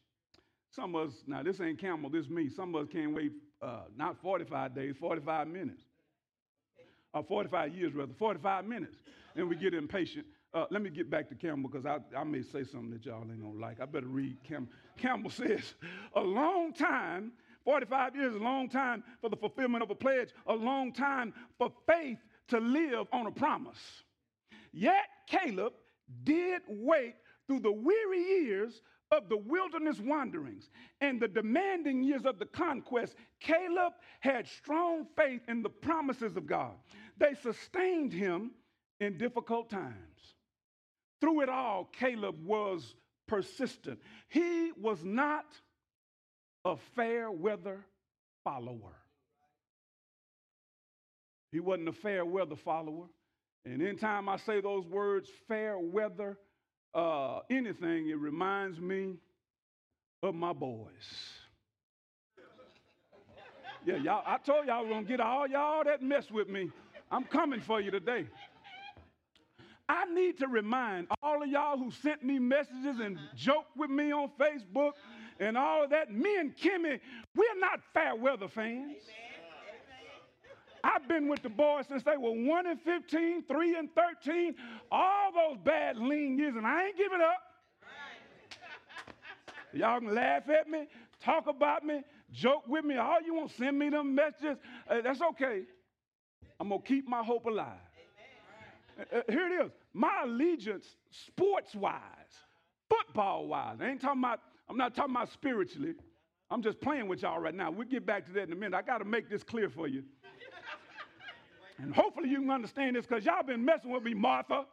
Some 0.69 0.95
of 0.95 1.09
us, 1.09 1.15
now 1.25 1.43
this 1.43 1.61
ain't 1.61 1.79
Campbell, 1.79 2.09
this 2.09 2.27
me. 2.27 2.49
Some 2.49 2.75
of 2.75 2.83
us 2.83 2.89
can't 2.91 3.13
wait 3.13 3.31
uh, 3.61 3.83
not 3.95 4.21
45 4.21 4.75
days, 4.75 4.95
45 4.99 5.47
minutes. 5.47 5.81
Or 7.13 7.21
uh, 7.21 7.23
45 7.23 7.73
years 7.73 7.93
rather, 7.93 8.13
45 8.19 8.65
minutes. 8.65 8.97
And 9.35 9.47
we 9.47 9.55
get 9.55 9.73
impatient. 9.73 10.25
Uh, 10.53 10.65
let 10.69 10.81
me 10.81 10.89
get 10.89 11.09
back 11.09 11.29
to 11.29 11.35
Campbell 11.35 11.69
because 11.69 11.85
I, 11.85 11.99
I 12.17 12.23
may 12.23 12.41
say 12.41 12.63
something 12.63 12.91
that 12.91 13.05
y'all 13.05 13.23
ain't 13.29 13.41
gonna 13.41 13.59
like. 13.59 13.79
I 13.81 13.85
better 13.85 14.07
read 14.07 14.37
Campbell. 14.43 14.71
Campbell 14.97 15.29
says, 15.31 15.73
a 16.15 16.21
long 16.21 16.73
time, 16.73 17.31
45 17.65 18.15
years, 18.15 18.35
a 18.35 18.39
long 18.39 18.69
time 18.69 19.03
for 19.19 19.29
the 19.29 19.35
fulfillment 19.35 19.83
of 19.83 19.89
a 19.89 19.95
pledge, 19.95 20.29
a 20.47 20.53
long 20.53 20.93
time 20.93 21.33
for 21.57 21.71
faith 21.87 22.19
to 22.47 22.59
live 22.59 23.07
on 23.11 23.25
a 23.25 23.31
promise. 23.31 24.03
Yet 24.71 25.05
Caleb 25.27 25.73
did 26.23 26.61
wait 26.67 27.15
through 27.47 27.59
the 27.59 27.71
weary 27.71 28.19
years 28.19 28.81
of 29.11 29.29
the 29.29 29.37
wilderness 29.37 29.99
wanderings 29.99 30.69
and 31.01 31.19
the 31.19 31.27
demanding 31.27 32.03
years 32.03 32.25
of 32.25 32.39
the 32.39 32.45
conquest, 32.45 33.15
Caleb 33.39 33.93
had 34.19 34.47
strong 34.47 35.05
faith 35.15 35.41
in 35.47 35.61
the 35.61 35.69
promises 35.69 36.35
of 36.35 36.47
God. 36.47 36.73
They 37.17 37.33
sustained 37.41 38.11
him 38.11 38.51
in 38.99 39.17
difficult 39.17 39.69
times. 39.69 39.93
Through 41.21 41.41
it 41.41 41.49
all, 41.49 41.85
Caleb 41.85 42.35
was 42.45 42.95
persistent. 43.27 43.99
He 44.27 44.71
was 44.79 45.03
not 45.03 45.45
a 46.65 46.75
fair 46.95 47.31
weather 47.31 47.85
follower. 48.43 48.95
He 51.51 51.59
wasn't 51.59 51.87
a 51.89 51.93
fair 51.93 52.25
weather 52.25 52.55
follower. 52.55 53.05
And 53.63 53.81
anytime 53.81 54.27
I 54.27 54.37
say 54.37 54.61
those 54.61 54.85
words, 54.85 55.29
fair 55.47 55.77
weather, 55.79 56.37
uh, 56.93 57.39
anything, 57.49 58.09
it 58.09 58.17
reminds 58.17 58.79
me 58.79 59.13
of 60.21 60.35
my 60.35 60.53
boys. 60.53 60.89
Yeah, 63.85 63.97
y'all, 63.97 64.23
I 64.25 64.37
told 64.39 64.65
y'all 64.65 64.79
I 64.79 64.81
was 64.81 64.89
gonna 64.89 65.05
get 65.05 65.19
all 65.19 65.47
y'all 65.47 65.83
that 65.83 66.01
mess 66.01 66.31
with 66.31 66.49
me. 66.49 66.71
I'm 67.11 67.23
coming 67.23 67.61
for 67.61 67.79
you 67.79 67.91
today. 67.91 68.25
I 69.87 70.05
need 70.05 70.39
to 70.39 70.47
remind 70.47 71.07
all 71.21 71.43
of 71.43 71.49
y'all 71.49 71.77
who 71.77 71.91
sent 71.91 72.23
me 72.23 72.39
messages 72.39 72.99
and 72.99 73.19
joked 73.35 73.77
with 73.77 73.91
me 73.91 74.11
on 74.11 74.31
Facebook 74.39 74.93
and 75.39 75.57
all 75.57 75.83
of 75.83 75.89
that, 75.89 76.13
me 76.13 76.37
and 76.37 76.55
Kimmy, 76.55 76.99
we're 77.35 77.59
not 77.59 77.79
fair 77.93 78.15
weather 78.15 78.47
fans. 78.47 79.03
Amen. 79.03 79.35
I've 80.85 81.07
been 81.07 81.27
with 81.27 81.41
the 81.41 81.49
boys 81.49 81.85
since 81.87 82.03
they 82.03 82.15
were 82.15 82.31
1 82.31 82.67
and 82.67 82.79
15, 82.79 83.43
3 83.43 83.75
and 83.75 83.89
13, 83.95 84.55
all 84.91 85.31
those 85.33 85.57
bad 85.63 85.97
lean 85.97 86.37
years, 86.37 86.55
and 86.55 86.65
I 86.65 86.85
ain't 86.85 86.97
giving 86.97 87.21
up. 87.21 87.41
Y'all 89.73 89.99
can 89.99 90.13
laugh 90.13 90.47
at 90.47 90.69
me, 90.69 90.85
talk 91.23 91.47
about 91.47 91.83
me, 91.83 92.01
joke 92.31 92.67
with 92.67 92.85
me, 92.85 92.97
all 92.97 93.19
you 93.25 93.33
want, 93.33 93.51
send 93.57 93.79
me 93.79 93.89
them 93.89 94.13
messages. 94.13 94.57
Uh, 94.87 95.01
that's 95.01 95.21
okay. 95.21 95.63
I'm 96.59 96.69
going 96.69 96.81
to 96.81 96.87
keep 96.87 97.07
my 97.07 97.23
hope 97.23 97.45
alive. 97.45 97.79
Uh, 98.99 99.17
uh, 99.17 99.21
here 99.27 99.47
it 99.47 99.65
is. 99.65 99.71
My 99.93 100.21
allegiance, 100.23 100.85
sports 101.09 101.73
wise, 101.73 101.99
football 102.89 103.47
wise, 103.47 103.77
I 103.81 103.89
ain't 103.89 104.01
talking 104.01 104.21
about, 104.21 104.39
I'm 104.69 104.77
not 104.77 104.95
talking 104.95 105.15
about 105.15 105.31
spiritually. 105.31 105.93
I'm 106.49 106.61
just 106.61 106.79
playing 106.79 107.07
with 107.07 107.21
y'all 107.21 107.39
right 107.39 107.53
now. 107.53 107.71
We'll 107.71 107.87
get 107.87 108.05
back 108.05 108.25
to 108.27 108.31
that 108.33 108.43
in 108.43 108.53
a 108.53 108.55
minute. 108.55 108.75
I 108.75 108.81
got 108.81 108.99
to 108.99 109.05
make 109.05 109.29
this 109.29 109.43
clear 109.43 109.69
for 109.69 109.87
you. 109.87 110.03
And 111.77 111.93
hopefully 111.93 112.29
you 112.29 112.39
can 112.39 112.51
understand 112.51 112.95
this 112.95 113.05
because 113.05 113.25
y'all 113.25 113.43
been 113.43 113.65
messing 113.65 113.91
with 113.91 114.03
me, 114.03 114.13
Martha. 114.13 114.65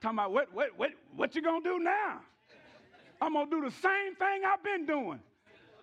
Talking 0.00 0.18
about 0.18 0.32
what, 0.32 0.54
what, 0.54 0.70
what, 0.76 0.90
what 1.16 1.34
you 1.34 1.42
gonna 1.42 1.62
do 1.62 1.78
now? 1.80 2.20
I'm 3.20 3.34
gonna 3.34 3.50
do 3.50 3.60
the 3.62 3.70
same 3.70 4.14
thing 4.14 4.42
I've 4.46 4.62
been 4.62 4.86
doing. 4.86 5.18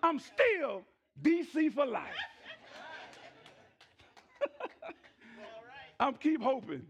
I'm 0.02 0.18
still 0.18 0.82
DC 1.22 1.72
for 1.74 1.84
life. 1.84 2.02
I'm 6.00 6.14
keep 6.14 6.42
hoping. 6.42 6.82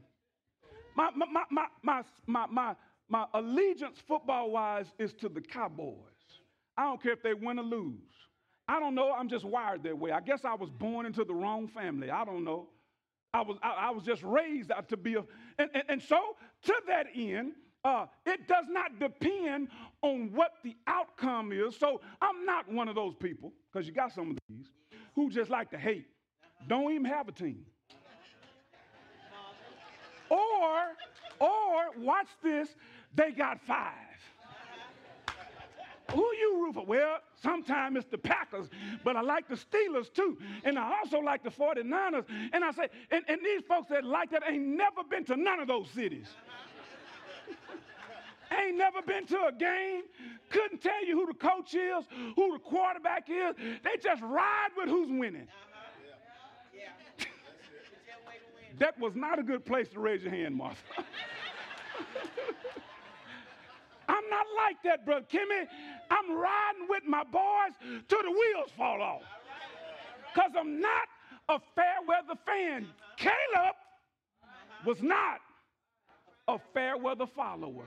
My, 0.95 1.11
my, 1.15 1.27
my, 1.51 1.67
my, 1.83 2.03
my, 2.27 2.47
my, 2.47 2.77
my, 3.09 3.27
allegiance 3.35 3.99
football 4.07 4.51
wise 4.51 4.87
is 4.99 5.13
to 5.15 5.29
the 5.29 5.41
Cowboys. 5.41 5.97
I 6.77 6.85
don't 6.85 7.03
care 7.03 7.13
if 7.13 7.23
they 7.23 7.35
win 7.35 7.59
or 7.59 7.63
lose. 7.63 7.95
I 8.69 8.81
don't 8.81 8.95
know. 8.95 9.13
I'm 9.13 9.29
just 9.29 9.45
wired 9.45 9.83
that 9.85 9.97
way. 9.97 10.11
I 10.11 10.21
guess 10.21 10.45
I 10.45 10.55
was 10.55 10.71
born 10.71 11.07
into 11.07 11.25
the 11.25 11.35
wrong 11.35 11.69
family. 11.69 12.11
I 12.11 12.25
don't 12.25 12.45
know. 12.45 12.69
I 13.33 13.43
was, 13.43 13.59
I, 13.63 13.89
I 13.89 13.91
was 13.91 14.03
just 14.03 14.23
raised 14.23 14.73
to 14.89 14.97
be 14.97 15.15
a, 15.15 15.25
and, 15.59 15.71
and, 15.75 15.85
and 15.89 16.03
so 16.03 16.19
to 16.65 16.75
that 16.89 17.07
end, 17.15 17.53
uh, 17.85 18.07
it 18.25 18.49
does 18.49 18.65
not 18.69 18.99
depend 18.99 19.69
on 20.03 20.33
what 20.33 20.53
the 20.65 20.75
outcome 20.87 21.53
is. 21.53 21.77
So 21.77 22.01
I'm 22.21 22.45
not 22.45 22.69
one 22.71 22.89
of 22.89 22.95
those 22.95 23.15
people, 23.15 23.53
because 23.73 23.87
you 23.87 23.93
got 23.93 24.13
some 24.13 24.33
of 24.33 24.39
these, 24.49 24.67
who 25.15 25.31
just 25.31 25.51
like 25.51 25.71
to 25.71 25.79
hate. 25.79 26.07
Don't 26.67 26.91
even 26.93 27.05
have 27.05 27.29
a 27.29 27.33
team. 27.33 27.65
Or, 30.29 30.97
or 31.39 32.01
watch 32.01 32.27
this, 32.43 32.75
they 33.17 33.33
got 33.33 33.61
five. 33.67 33.93
Who 36.13 36.23
you 36.39 36.65
root 36.65 36.75
for? 36.75 36.85
Well, 36.87 37.19
sometimes 37.43 37.97
it's 37.97 38.07
the 38.11 38.19
Packers, 38.19 38.69
but 39.03 39.17
I 39.17 39.23
like 39.23 39.49
the 39.49 39.57
Steelers 39.57 40.13
too. 40.13 40.39
And 40.65 40.79
I 40.79 40.99
also 40.99 41.19
like 41.19 41.43
the 41.43 41.51
49ers. 41.51 42.25
And 42.53 42.65
I 42.65 42.71
say, 42.71 42.89
and, 43.11 43.25
and 43.27 43.41
these 43.45 43.63
folks 43.67 43.91
that 43.91 44.05
like 44.05 44.31
that 44.31 44.45
ain't 44.49 44.67
never 44.67 45.03
been 45.03 45.25
to 45.25 45.37
none 45.37 45.59
of 45.59 45.67
those 45.67 45.89
cities. 45.91 46.29
ain't 48.57 48.77
never 48.77 49.03
been 49.03 49.27
to 49.27 49.47
a 49.47 49.53
game, 49.53 50.03
couldn't 50.51 50.81
tell 50.81 51.05
you 51.05 51.19
who 51.19 51.27
the 51.27 51.35
coach 51.35 51.75
is, 51.75 52.05
who 52.37 52.53
the 52.53 52.61
quarterback 52.61 53.29
is. 53.29 53.57
They 53.83 53.97
just 54.01 54.23
ride 54.23 54.69
with 54.77 54.89
who's 54.89 55.09
winning. 55.11 55.49
Uh-huh. 55.49 56.83
that 58.79 58.99
was 59.01 59.17
not 59.17 59.41
a 59.41 59.43
good 59.43 59.65
place 59.65 59.89
to 59.89 59.99
raise 59.99 60.23
your 60.23 60.33
hand, 60.33 60.55
Martha. 60.55 60.81
I'm 64.09 64.29
not 64.31 64.47
like 64.57 64.77
that, 64.85 65.05
brother 65.05 65.27
Kimmy. 65.31 65.67
I'm 66.11 66.33
riding 66.33 66.89
with 66.89 67.05
my 67.07 67.25
boys 67.25 67.73
till 68.09 68.23
the 68.23 68.31
wheels 68.31 68.71
fall 68.77 69.03
off. 69.03 69.23
Because 70.35 70.53
I'm 70.59 70.81
not 70.81 71.09
a 71.49 71.59
fair 71.75 71.97
weather 72.07 72.39
fan. 72.45 72.87
Caleb 73.17 73.77
was 74.85 75.03
not 75.03 75.41
a 76.49 76.59
fair 76.75 76.97
weather 76.97 77.27
follower. 77.27 77.87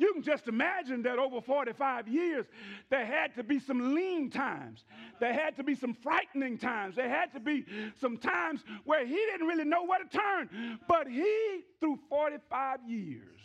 You 0.00 0.14
can 0.14 0.22
just 0.22 0.48
imagine 0.48 1.02
that 1.02 1.18
over 1.18 1.42
45 1.42 2.08
years, 2.08 2.46
there 2.88 3.04
had 3.04 3.34
to 3.34 3.44
be 3.44 3.58
some 3.58 3.94
lean 3.94 4.30
times. 4.30 4.84
There 5.20 5.34
had 5.34 5.56
to 5.58 5.62
be 5.62 5.74
some 5.74 5.92
frightening 5.92 6.56
times. 6.56 6.96
There 6.96 7.08
had 7.08 7.34
to 7.34 7.40
be 7.40 7.66
some 8.00 8.16
times 8.16 8.64
where 8.84 9.04
he 9.04 9.14
didn't 9.14 9.46
really 9.46 9.64
know 9.64 9.84
where 9.84 10.02
to 10.02 10.08
turn. 10.08 10.78
But 10.88 11.06
he, 11.06 11.60
through 11.80 11.98
45 12.08 12.80
years 12.88 13.40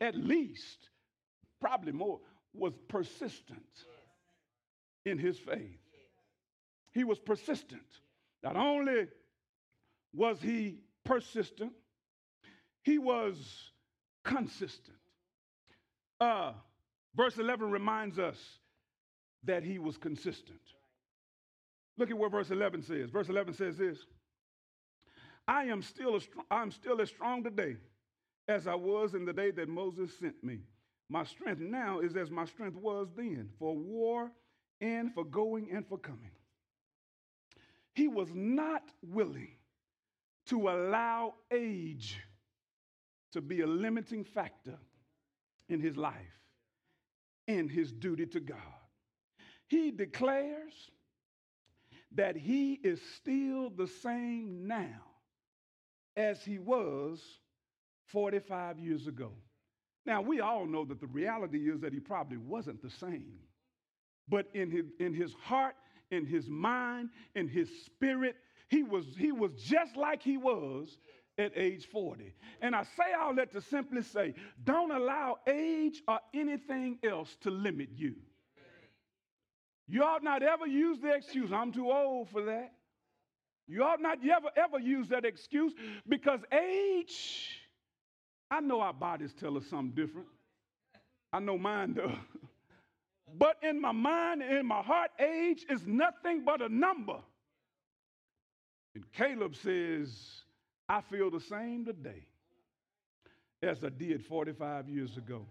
at 0.00 0.16
least, 0.16 0.88
probably 1.60 1.92
more, 1.92 2.20
was 2.54 2.72
persistent 2.88 3.62
in 5.04 5.18
his 5.18 5.38
faith. 5.38 5.78
He 6.92 7.04
was 7.04 7.18
persistent. 7.18 7.82
Not 8.42 8.56
only 8.56 9.08
was 10.14 10.40
he 10.40 10.78
persistent, 11.04 11.72
he 12.82 12.98
was 12.98 13.70
consistent. 14.24 14.96
Uh, 16.20 16.52
verse 17.16 17.38
11 17.38 17.70
reminds 17.70 18.18
us 18.18 18.36
that 19.44 19.62
he 19.62 19.78
was 19.78 19.96
consistent. 19.96 20.60
Look 21.96 22.10
at 22.10 22.18
what 22.18 22.30
verse 22.30 22.50
11 22.50 22.82
says. 22.82 23.10
Verse 23.10 23.28
11 23.28 23.54
says 23.54 23.76
this 23.76 23.98
I 25.46 25.64
am 25.64 25.82
still, 25.82 26.16
a, 26.16 26.20
I'm 26.50 26.70
still 26.70 27.00
as 27.00 27.08
strong 27.08 27.42
today 27.42 27.76
as 28.46 28.66
I 28.66 28.74
was 28.74 29.14
in 29.14 29.24
the 29.24 29.32
day 29.32 29.50
that 29.50 29.68
Moses 29.68 30.10
sent 30.18 30.42
me. 30.42 30.60
My 31.08 31.24
strength 31.24 31.60
now 31.60 32.00
is 32.00 32.16
as 32.16 32.30
my 32.30 32.44
strength 32.44 32.76
was 32.76 33.08
then 33.16 33.48
for 33.58 33.74
war 33.76 34.30
and 34.80 35.12
for 35.14 35.24
going 35.24 35.68
and 35.72 35.86
for 35.86 35.98
coming. 35.98 36.30
He 37.94 38.08
was 38.08 38.28
not 38.34 38.82
willing 39.02 39.56
to 40.46 40.68
allow 40.68 41.34
age 41.50 42.18
to 43.32 43.40
be 43.40 43.62
a 43.62 43.66
limiting 43.66 44.24
factor 44.24 44.78
in 45.68 45.80
his 45.80 45.96
life 45.96 46.14
and 47.46 47.70
his 47.70 47.92
duty 47.92 48.26
to 48.26 48.40
God. 48.40 48.58
He 49.68 49.90
declares 49.90 50.90
that 52.12 52.36
he 52.36 52.74
is 52.74 53.00
still 53.16 53.70
the 53.70 53.86
same 53.86 54.66
now 54.66 55.02
as 56.16 56.42
he 56.42 56.58
was 56.58 57.20
45 58.06 58.78
years 58.78 59.06
ago. 59.06 59.32
Now, 60.06 60.22
we 60.22 60.40
all 60.40 60.66
know 60.66 60.84
that 60.86 61.00
the 61.00 61.06
reality 61.06 61.70
is 61.70 61.80
that 61.80 61.92
he 61.92 62.00
probably 62.00 62.38
wasn't 62.38 62.82
the 62.82 62.90
same. 62.90 63.34
But 64.28 64.46
in 64.54 64.70
his, 64.70 64.86
in 65.00 65.14
his 65.14 65.34
heart, 65.34 65.74
in 66.10 66.26
his 66.26 66.48
mind, 66.48 67.10
in 67.34 67.48
his 67.48 67.68
spirit, 67.84 68.36
he 68.68 68.82
was, 68.82 69.04
he 69.16 69.32
was 69.32 69.52
just 69.56 69.96
like 69.96 70.22
he 70.22 70.36
was 70.36 70.98
at 71.38 71.52
age 71.56 71.86
40. 71.86 72.34
And 72.60 72.74
I 72.74 72.82
say 72.82 73.12
all 73.18 73.34
that 73.36 73.52
to 73.52 73.60
simply 73.60 74.02
say, 74.02 74.34
don't 74.64 74.90
allow 74.90 75.36
age 75.46 76.02
or 76.08 76.20
anything 76.34 76.98
else 77.04 77.36
to 77.42 77.50
limit 77.50 77.90
you. 77.94 78.14
You 79.86 80.02
ought 80.02 80.22
not 80.22 80.42
ever 80.42 80.66
use 80.66 80.98
the 81.00 81.14
excuse, 81.14 81.50
I'm 81.50 81.72
too 81.72 81.90
old 81.90 82.28
for 82.28 82.42
that. 82.42 82.72
You 83.66 83.84
ought 83.84 84.00
not 84.00 84.18
ever, 84.22 84.50
ever 84.56 84.78
use 84.78 85.08
that 85.08 85.24
excuse 85.24 85.72
because 86.06 86.40
age, 86.52 87.60
I 88.50 88.60
know 88.60 88.80
our 88.80 88.92
bodies 88.92 89.34
tell 89.38 89.56
us 89.56 89.66
something 89.66 89.94
different. 89.94 90.28
I 91.32 91.40
know 91.40 91.58
mine 91.58 91.94
does. 91.94 92.10
But 93.36 93.58
in 93.62 93.78
my 93.78 93.92
mind 93.92 94.42
and 94.42 94.56
in 94.58 94.66
my 94.66 94.80
heart, 94.80 95.10
age 95.20 95.66
is 95.68 95.86
nothing 95.86 96.44
but 96.46 96.62
a 96.62 96.68
number. 96.70 97.18
And 98.94 99.04
Caleb 99.12 99.54
says, 99.54 100.10
I 100.88 101.02
feel 101.02 101.30
the 101.30 101.40
same 101.40 101.84
today 101.84 102.24
as 103.62 103.84
I 103.84 103.90
did 103.90 104.24
45 104.24 104.88
years 104.88 105.16
ago. 105.16 105.44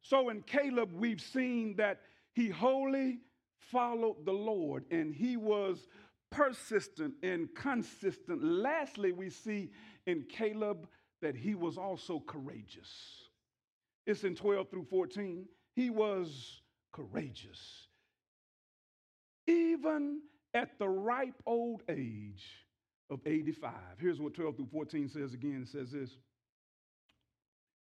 So 0.00 0.28
in 0.28 0.42
Caleb, 0.42 0.92
we've 0.92 1.20
seen 1.20 1.76
that 1.76 2.02
he 2.34 2.48
wholly 2.48 3.20
followed 3.58 4.24
the 4.24 4.32
Lord 4.32 4.84
and 4.90 5.14
he 5.14 5.36
was 5.36 5.88
persistent 6.30 7.14
and 7.22 7.48
consistent. 7.54 8.44
Lastly, 8.44 9.12
we 9.12 9.30
see 9.30 9.70
in 10.06 10.24
Caleb 10.28 10.86
that 11.24 11.34
he 11.34 11.54
was 11.54 11.78
also 11.78 12.20
courageous. 12.20 12.90
It's 14.06 14.24
in 14.24 14.34
12 14.34 14.68
through 14.68 14.86
14. 14.90 15.46
He 15.74 15.88
was 15.88 16.60
courageous. 16.92 17.88
Even 19.46 20.20
at 20.52 20.78
the 20.78 20.86
ripe 20.86 21.42
old 21.46 21.82
age 21.88 22.44
of 23.10 23.20
85. 23.24 23.72
Here's 23.98 24.20
what 24.20 24.34
12 24.34 24.56
through 24.56 24.68
14 24.70 25.08
says 25.08 25.32
again 25.32 25.62
it 25.62 25.68
says 25.68 25.92
this. 25.92 26.10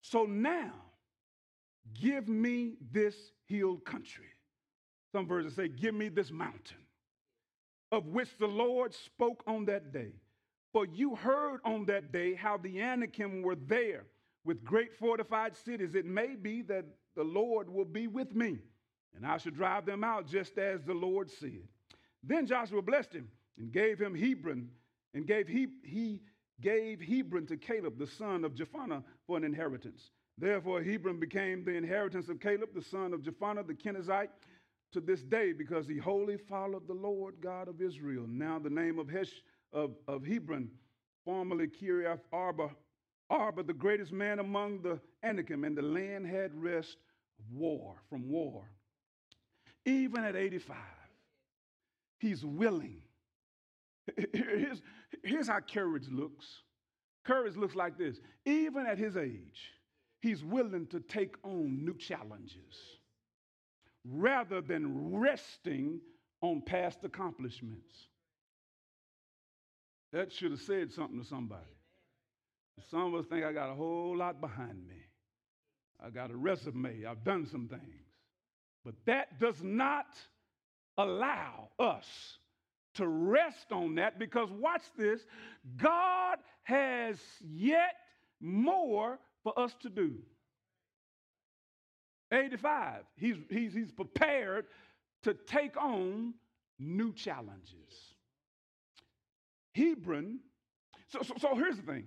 So 0.01 0.25
now, 0.25 0.73
give 1.99 2.27
me 2.27 2.75
this 2.91 3.15
healed 3.45 3.83
country. 3.83 4.27
Some 5.11 5.27
versions 5.27 5.55
say, 5.55 5.69
Give 5.69 5.95
me 5.95 6.09
this 6.09 6.29
mountain, 6.29 6.85
of 7.91 8.05
which 8.07 8.37
the 8.37 8.47
Lord 8.47 8.93
spoke 8.93 9.43
on 9.47 9.65
that 9.65 9.91
day. 9.91 10.13
For 10.73 10.87
you 10.87 11.15
heard 11.15 11.59
on 11.63 11.85
that 11.85 12.11
day 12.11 12.33
how 12.33 12.57
the 12.57 12.81
Anakim 12.81 13.43
were 13.43 13.55
there 13.55 14.05
with 14.43 14.65
great 14.65 14.93
fortified 14.95 15.55
cities. 15.55 15.95
It 15.95 16.05
may 16.05 16.35
be 16.35 16.63
that 16.63 16.85
the 17.15 17.23
Lord 17.23 17.69
will 17.69 17.85
be 17.85 18.07
with 18.07 18.35
me, 18.35 18.57
and 19.15 19.25
I 19.25 19.37
shall 19.37 19.51
drive 19.51 19.85
them 19.85 20.03
out 20.03 20.27
just 20.27 20.57
as 20.57 20.81
the 20.81 20.95
Lord 20.95 21.29
said. 21.29 21.67
Then 22.23 22.47
Joshua 22.47 22.81
blessed 22.81 23.13
him 23.13 23.29
and 23.57 23.71
gave 23.71 24.01
him 24.01 24.15
Hebron, 24.15 24.69
and 25.13 25.27
gave 25.27 25.47
he, 25.47 25.67
he 25.83 26.21
gave 26.59 26.99
Hebron 27.01 27.45
to 27.47 27.57
Caleb, 27.57 27.99
the 27.99 28.07
son 28.07 28.43
of 28.43 28.55
Jephunneh, 28.55 29.03
for 29.27 29.37
an 29.37 29.43
inheritance. 29.43 30.09
Therefore, 30.39 30.81
Hebron 30.81 31.19
became 31.19 31.63
the 31.63 31.75
inheritance 31.75 32.29
of 32.29 32.39
Caleb, 32.39 32.69
the 32.73 32.81
son 32.81 33.13
of 33.13 33.21
Jephunneh 33.21 33.67
the 33.67 33.75
Kenizzite, 33.75 34.29
to 34.93 34.99
this 34.99 35.21
day, 35.21 35.53
because 35.53 35.87
he 35.87 35.97
wholly 35.97 36.37
followed 36.37 36.87
the 36.87 36.93
Lord 36.93 37.35
God 37.41 37.67
of 37.67 37.81
Israel. 37.81 38.25
Now, 38.27 38.57
the 38.57 38.69
name 38.71 38.97
of, 38.97 39.09
Hesh, 39.09 39.43
of, 39.73 39.91
of 40.07 40.25
Hebron, 40.25 40.69
formerly 41.25 41.67
Kiriath 41.67 42.21
Arba, 42.31 42.69
Arba, 43.29 43.63
the 43.63 43.73
greatest 43.73 44.11
man 44.11 44.39
among 44.39 44.81
the 44.81 44.99
Anakim, 45.23 45.63
and 45.63 45.77
the 45.77 45.81
land 45.81 46.27
had 46.27 46.53
rest 46.53 46.97
war 47.51 47.95
from 48.09 48.29
war. 48.29 48.63
Even 49.85 50.23
at 50.23 50.35
85, 50.35 50.75
he's 52.19 52.45
willing. 52.45 53.01
Here's, 54.33 54.81
here's 55.23 55.47
how 55.47 55.59
courage 55.61 56.09
looks 56.09 56.45
courage 57.23 57.55
looks 57.55 57.75
like 57.75 57.97
this. 57.97 58.19
Even 58.45 58.85
at 58.85 58.97
his 58.97 59.17
age, 59.17 59.71
he's 60.21 60.43
willing 60.43 60.87
to 60.87 60.99
take 60.99 61.35
on 61.43 61.83
new 61.83 61.95
challenges 61.95 62.99
rather 64.05 64.61
than 64.61 65.17
resting 65.17 65.99
on 66.41 66.61
past 66.61 66.99
accomplishments. 67.03 68.07
That 70.13 70.31
should 70.31 70.51
have 70.51 70.61
said 70.61 70.91
something 70.91 71.19
to 71.19 71.27
somebody. 71.27 71.63
Some 72.89 73.13
of 73.13 73.15
us 73.15 73.25
think 73.25 73.43
I 73.43 73.51
got 73.51 73.71
a 73.71 73.73
whole 73.73 74.15
lot 74.15 74.39
behind 74.39 74.87
me. 74.87 74.95
I 76.03 76.11
got 76.11 76.29
a 76.29 76.35
resume. 76.35 77.05
I've 77.05 77.23
done 77.23 77.47
some 77.47 77.67
things. 77.67 78.05
But 78.85 78.93
that 79.05 79.39
does 79.39 79.61
not 79.63 80.05
allow 80.97 81.69
us 81.79 82.05
to 82.95 83.07
rest 83.07 83.71
on 83.71 83.95
that 83.95 84.19
because 84.19 84.49
watch 84.51 84.83
this 84.95 85.21
God 85.77 86.37
has 86.61 87.17
yet 87.41 87.95
more 88.39 89.17
for 89.43 89.57
us 89.57 89.73
to 89.81 89.89
do. 89.89 90.13
85, 92.31 93.01
he's, 93.15 93.35
he's, 93.49 93.73
he's 93.73 93.91
prepared 93.91 94.65
to 95.23 95.33
take 95.33 95.75
on 95.77 96.33
new 96.79 97.13
challenges. 97.13 98.12
Hebron, 99.75 100.39
so, 101.09 101.21
so, 101.21 101.33
so 101.39 101.55
here's 101.55 101.77
the 101.77 101.83
thing. 101.83 102.05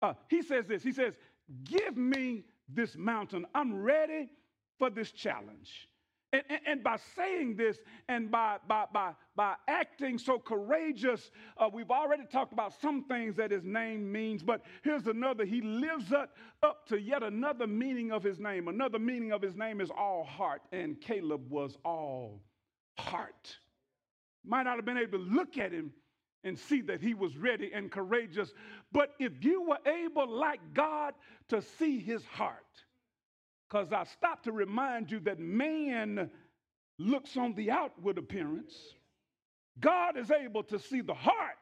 Uh, 0.00 0.14
he 0.28 0.42
says 0.42 0.66
this 0.66 0.82
He 0.82 0.92
says, 0.92 1.14
Give 1.64 1.96
me 1.96 2.44
this 2.68 2.96
mountain. 2.96 3.46
I'm 3.54 3.82
ready 3.82 4.30
for 4.78 4.90
this 4.90 5.10
challenge. 5.10 5.88
And, 6.32 6.42
and, 6.50 6.60
and, 6.66 6.82
by 6.82 6.96
saying 7.14 7.54
this 7.54 7.78
and 8.08 8.28
by, 8.28 8.56
by, 8.66 8.86
by, 8.92 9.12
by 9.36 9.54
acting 9.68 10.18
so 10.18 10.36
courageous, 10.36 11.30
uh, 11.58 11.68
we've 11.72 11.92
already 11.92 12.24
talked 12.24 12.52
about 12.52 12.72
some 12.80 13.04
things 13.04 13.36
that 13.36 13.52
his 13.52 13.62
name 13.62 14.10
means, 14.10 14.42
but 14.42 14.62
here's 14.82 15.06
another. 15.06 15.44
He 15.44 15.60
lives 15.60 16.12
up, 16.12 16.30
up 16.64 16.88
to 16.88 17.00
yet 17.00 17.22
another 17.22 17.68
meaning 17.68 18.10
of 18.10 18.24
his 18.24 18.40
name. 18.40 18.66
Another 18.66 18.98
meaning 18.98 19.30
of 19.30 19.42
his 19.42 19.54
name 19.54 19.80
is 19.80 19.90
all 19.96 20.24
heart, 20.24 20.62
and 20.72 21.00
Caleb 21.00 21.48
was 21.48 21.78
all 21.84 22.42
heart. 22.98 23.56
Might 24.44 24.64
not 24.64 24.74
have 24.74 24.84
been 24.84 24.98
able 24.98 25.18
to 25.18 25.24
look 25.24 25.56
at 25.56 25.70
him 25.70 25.92
and 26.44 26.58
see 26.58 26.82
that 26.82 27.00
he 27.00 27.14
was 27.14 27.36
ready 27.36 27.70
and 27.72 27.90
courageous, 27.90 28.52
but 28.92 29.14
if 29.18 29.32
you 29.42 29.62
were 29.62 29.78
able, 29.90 30.28
like 30.28 30.60
God, 30.74 31.14
to 31.48 31.62
see 31.62 31.98
his 31.98 32.24
heart, 32.26 32.58
because 33.68 33.92
I 33.92 34.04
stopped 34.04 34.44
to 34.44 34.52
remind 34.52 35.10
you 35.10 35.20
that 35.20 35.38
man 35.38 36.30
looks 36.98 37.36
on 37.36 37.54
the 37.54 37.70
outward 37.70 38.18
appearance. 38.18 38.74
God 39.80 40.16
is 40.16 40.30
able 40.30 40.62
to 40.64 40.78
see 40.78 41.00
the 41.00 41.14
heart. 41.14 41.56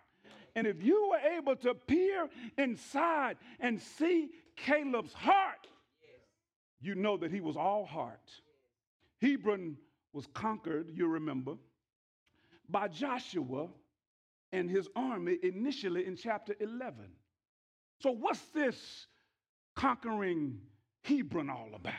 And 0.54 0.66
if 0.66 0.82
you 0.82 1.08
were 1.08 1.30
able 1.30 1.56
to 1.56 1.74
peer 1.74 2.28
inside 2.58 3.38
and 3.60 3.80
see 3.80 4.28
Caleb's 4.56 5.14
heart, 5.14 5.66
you 6.82 6.94
know 6.94 7.16
that 7.16 7.30
he 7.30 7.40
was 7.40 7.56
all 7.56 7.86
heart. 7.86 8.30
Hebron 9.22 9.78
was 10.12 10.26
conquered, 10.34 10.90
you 10.92 11.06
remember, 11.06 11.54
by 12.68 12.88
Joshua 12.88 13.68
and 14.52 14.70
his 14.70 14.88
army 14.94 15.38
initially 15.42 16.06
in 16.06 16.16
chapter 16.16 16.54
11. 16.60 16.94
So, 18.00 18.10
what's 18.10 18.44
this 18.54 19.06
conquering 19.76 20.58
Hebron 21.04 21.50
all 21.50 21.70
about? 21.74 21.94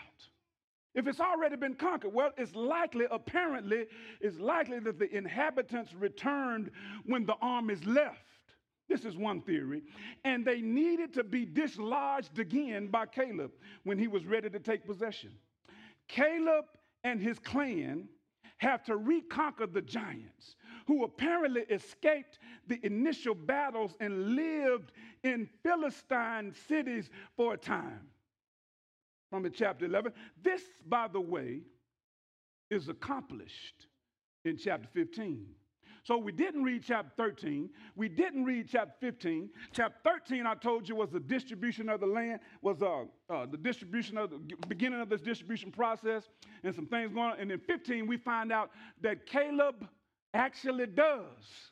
If 0.96 1.08
it's 1.08 1.20
already 1.20 1.56
been 1.56 1.74
conquered, 1.74 2.14
well, 2.14 2.32
it's 2.38 2.54
likely, 2.54 3.06
apparently, 3.10 3.88
it's 4.22 4.38
likely 4.38 4.80
that 4.82 5.00
the 5.00 5.16
inhabitants 5.16 5.94
returned 5.96 6.70
when 7.06 7.26
the 7.26 7.36
armies 7.42 7.84
left. 7.84 8.20
This 8.88 9.06
is 9.06 9.18
one 9.18 9.42
theory. 9.42 9.82
And 10.24 10.46
they 10.46 10.62
needed 10.62 11.14
to 11.16 11.24
be 11.24 11.46
dislodged 11.46 12.38
again 12.38 12.88
by 12.88 13.08
Caleb 13.08 13.52
when 13.84 13.98
he 13.98 14.08
was 14.08 14.26
ready 14.26 14.50
to 14.52 14.60
take 14.60 14.86
possession. 14.86 15.32
Caleb 16.08 16.66
and 17.04 17.20
his 17.20 17.40
clan 17.40 18.08
have 18.58 18.84
to 18.84 18.98
reconquer 18.98 19.66
the 19.66 19.82
giants 19.82 20.56
who 20.86 21.04
apparently 21.04 21.62
escaped 21.70 22.40
the 22.68 22.80
initial 22.86 23.36
battles 23.36 23.96
and 24.00 24.36
lived 24.36 24.92
in 25.24 25.48
Philistine 25.64 26.54
cities 26.68 27.10
for 27.36 27.54
a 27.54 27.58
time 27.58 28.02
from 29.30 29.50
chapter 29.52 29.86
11. 29.86 30.14
This, 30.42 30.62
by 30.88 31.08
the 31.08 31.22
way, 31.22 31.62
is 32.70 32.90
accomplished 32.90 33.88
in 34.46 34.58
chapter 34.58 34.88
15. 34.94 35.46
So 36.04 36.18
we 36.18 36.34
didn't 36.34 36.64
read 36.64 36.84
chapter 36.86 37.12
13. 37.16 37.70
We 37.96 38.10
didn't 38.10 38.44
read 38.44 38.68
chapter 38.70 38.94
15. 39.00 39.50
Chapter 39.72 39.98
13, 40.04 40.46
I 40.46 40.54
told 40.54 40.88
you, 40.88 40.96
was 40.96 41.10
the 41.10 41.20
distribution 41.20 41.88
of 41.88 42.02
the 42.02 42.06
land, 42.06 42.42
was 42.62 42.82
uh, 42.82 43.06
uh, 43.30 43.46
the 43.50 43.58
distribution 43.58 44.18
of 44.18 44.30
the 44.30 44.40
beginning 44.68 45.00
of 45.00 45.08
this 45.08 45.22
distribution 45.22 45.72
process 45.72 46.28
and 46.64 46.76
some 46.76 46.88
things 46.88 47.14
going 47.14 47.32
on. 47.32 47.40
And 47.40 47.52
in 47.52 47.60
15, 47.60 48.06
we 48.06 48.18
find 48.18 48.52
out 48.52 48.72
that 49.02 49.26
Caleb 49.26 49.88
actually 50.34 50.88
does 50.88 51.72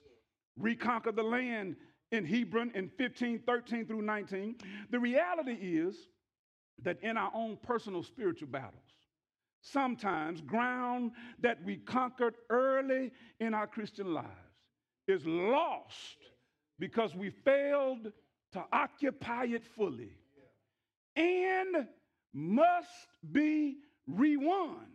reconquer 0.58 1.12
the 1.12 1.24
land 1.24 1.76
in 2.12 2.26
Hebron 2.26 2.72
in 2.76 2.90
15, 2.98 3.40
13 3.46 3.86
through 3.86 4.02
19. 4.02 4.56
The 4.92 5.00
reality 5.00 5.54
is 5.54 5.96
that 6.84 7.02
in 7.02 7.18
our 7.18 7.32
own 7.34 7.58
personal 7.64 8.04
spiritual 8.04 8.50
battles, 8.50 8.74
sometimes 9.62 10.42
ground 10.42 11.12
that 11.40 11.64
we 11.64 11.78
conquered 11.78 12.36
early 12.50 13.12
in 13.40 13.54
our 13.54 13.68
Christian 13.68 14.14
lives 14.14 14.28
is 15.08 15.26
lost 15.26 16.18
because 16.80 17.16
we 17.16 17.30
failed 17.30 18.12
to 18.54 18.64
occupy 18.74 19.46
it 19.46 19.64
fully 19.76 20.12
and 21.16 21.88
must 22.34 23.08
be 23.32 23.78
rewon. 24.08 24.88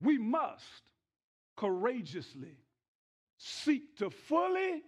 We 0.00 0.18
must 0.18 0.64
courageously 1.56 2.56
seek 3.38 3.96
to 3.98 4.10
fully 4.10 4.82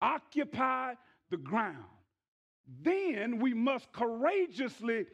occupy 0.00 0.94
the 1.30 1.36
ground. 1.36 1.84
Then 2.82 3.38
we 3.38 3.54
must 3.54 3.92
courageously 3.92 5.06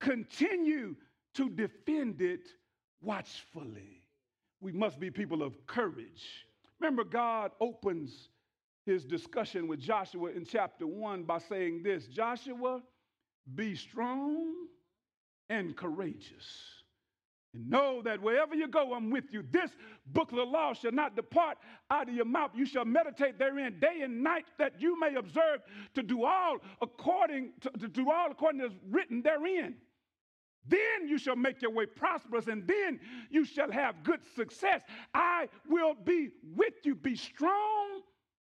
continue 0.00 0.94
to 1.34 1.50
defend 1.50 2.20
it 2.20 2.48
watchfully. 3.00 4.02
We 4.60 4.72
must 4.72 5.00
be 5.00 5.10
people 5.10 5.42
of 5.42 5.66
courage. 5.66 6.46
Remember, 6.78 7.04
God 7.04 7.52
opens 7.60 8.28
his 8.86 9.04
discussion 9.04 9.68
with 9.68 9.80
Joshua 9.80 10.30
in 10.30 10.44
chapter 10.44 10.86
1 10.86 11.24
by 11.24 11.38
saying 11.38 11.82
this 11.82 12.06
Joshua, 12.06 12.82
be 13.54 13.74
strong 13.74 14.54
and 15.48 15.76
courageous. 15.76 16.79
And 17.52 17.68
know 17.68 18.00
that 18.02 18.22
wherever 18.22 18.54
you 18.54 18.68
go, 18.68 18.94
I'm 18.94 19.10
with 19.10 19.32
you. 19.32 19.42
This 19.50 19.70
book 20.06 20.30
of 20.30 20.36
the 20.36 20.44
law 20.44 20.72
shall 20.72 20.92
not 20.92 21.16
depart 21.16 21.58
out 21.90 22.08
of 22.08 22.14
your 22.14 22.24
mouth. 22.24 22.52
You 22.54 22.64
shall 22.64 22.84
meditate 22.84 23.38
therein 23.38 23.80
day 23.80 24.02
and 24.02 24.22
night, 24.22 24.44
that 24.58 24.80
you 24.80 24.98
may 25.00 25.16
observe 25.16 25.60
to 25.94 26.02
do 26.02 26.24
all 26.24 26.58
according 26.80 27.52
to, 27.62 27.70
to 27.70 27.88
do 27.88 28.10
all 28.10 28.30
according 28.30 28.60
as 28.60 28.70
written 28.88 29.22
therein. 29.22 29.74
Then 30.66 31.08
you 31.08 31.18
shall 31.18 31.36
make 31.36 31.62
your 31.62 31.72
way 31.72 31.86
prosperous, 31.86 32.46
and 32.46 32.66
then 32.66 33.00
you 33.30 33.44
shall 33.44 33.72
have 33.72 34.04
good 34.04 34.20
success. 34.36 34.82
I 35.14 35.48
will 35.68 35.94
be 35.94 36.28
with 36.54 36.74
you. 36.84 36.94
Be 36.94 37.16
strong 37.16 38.02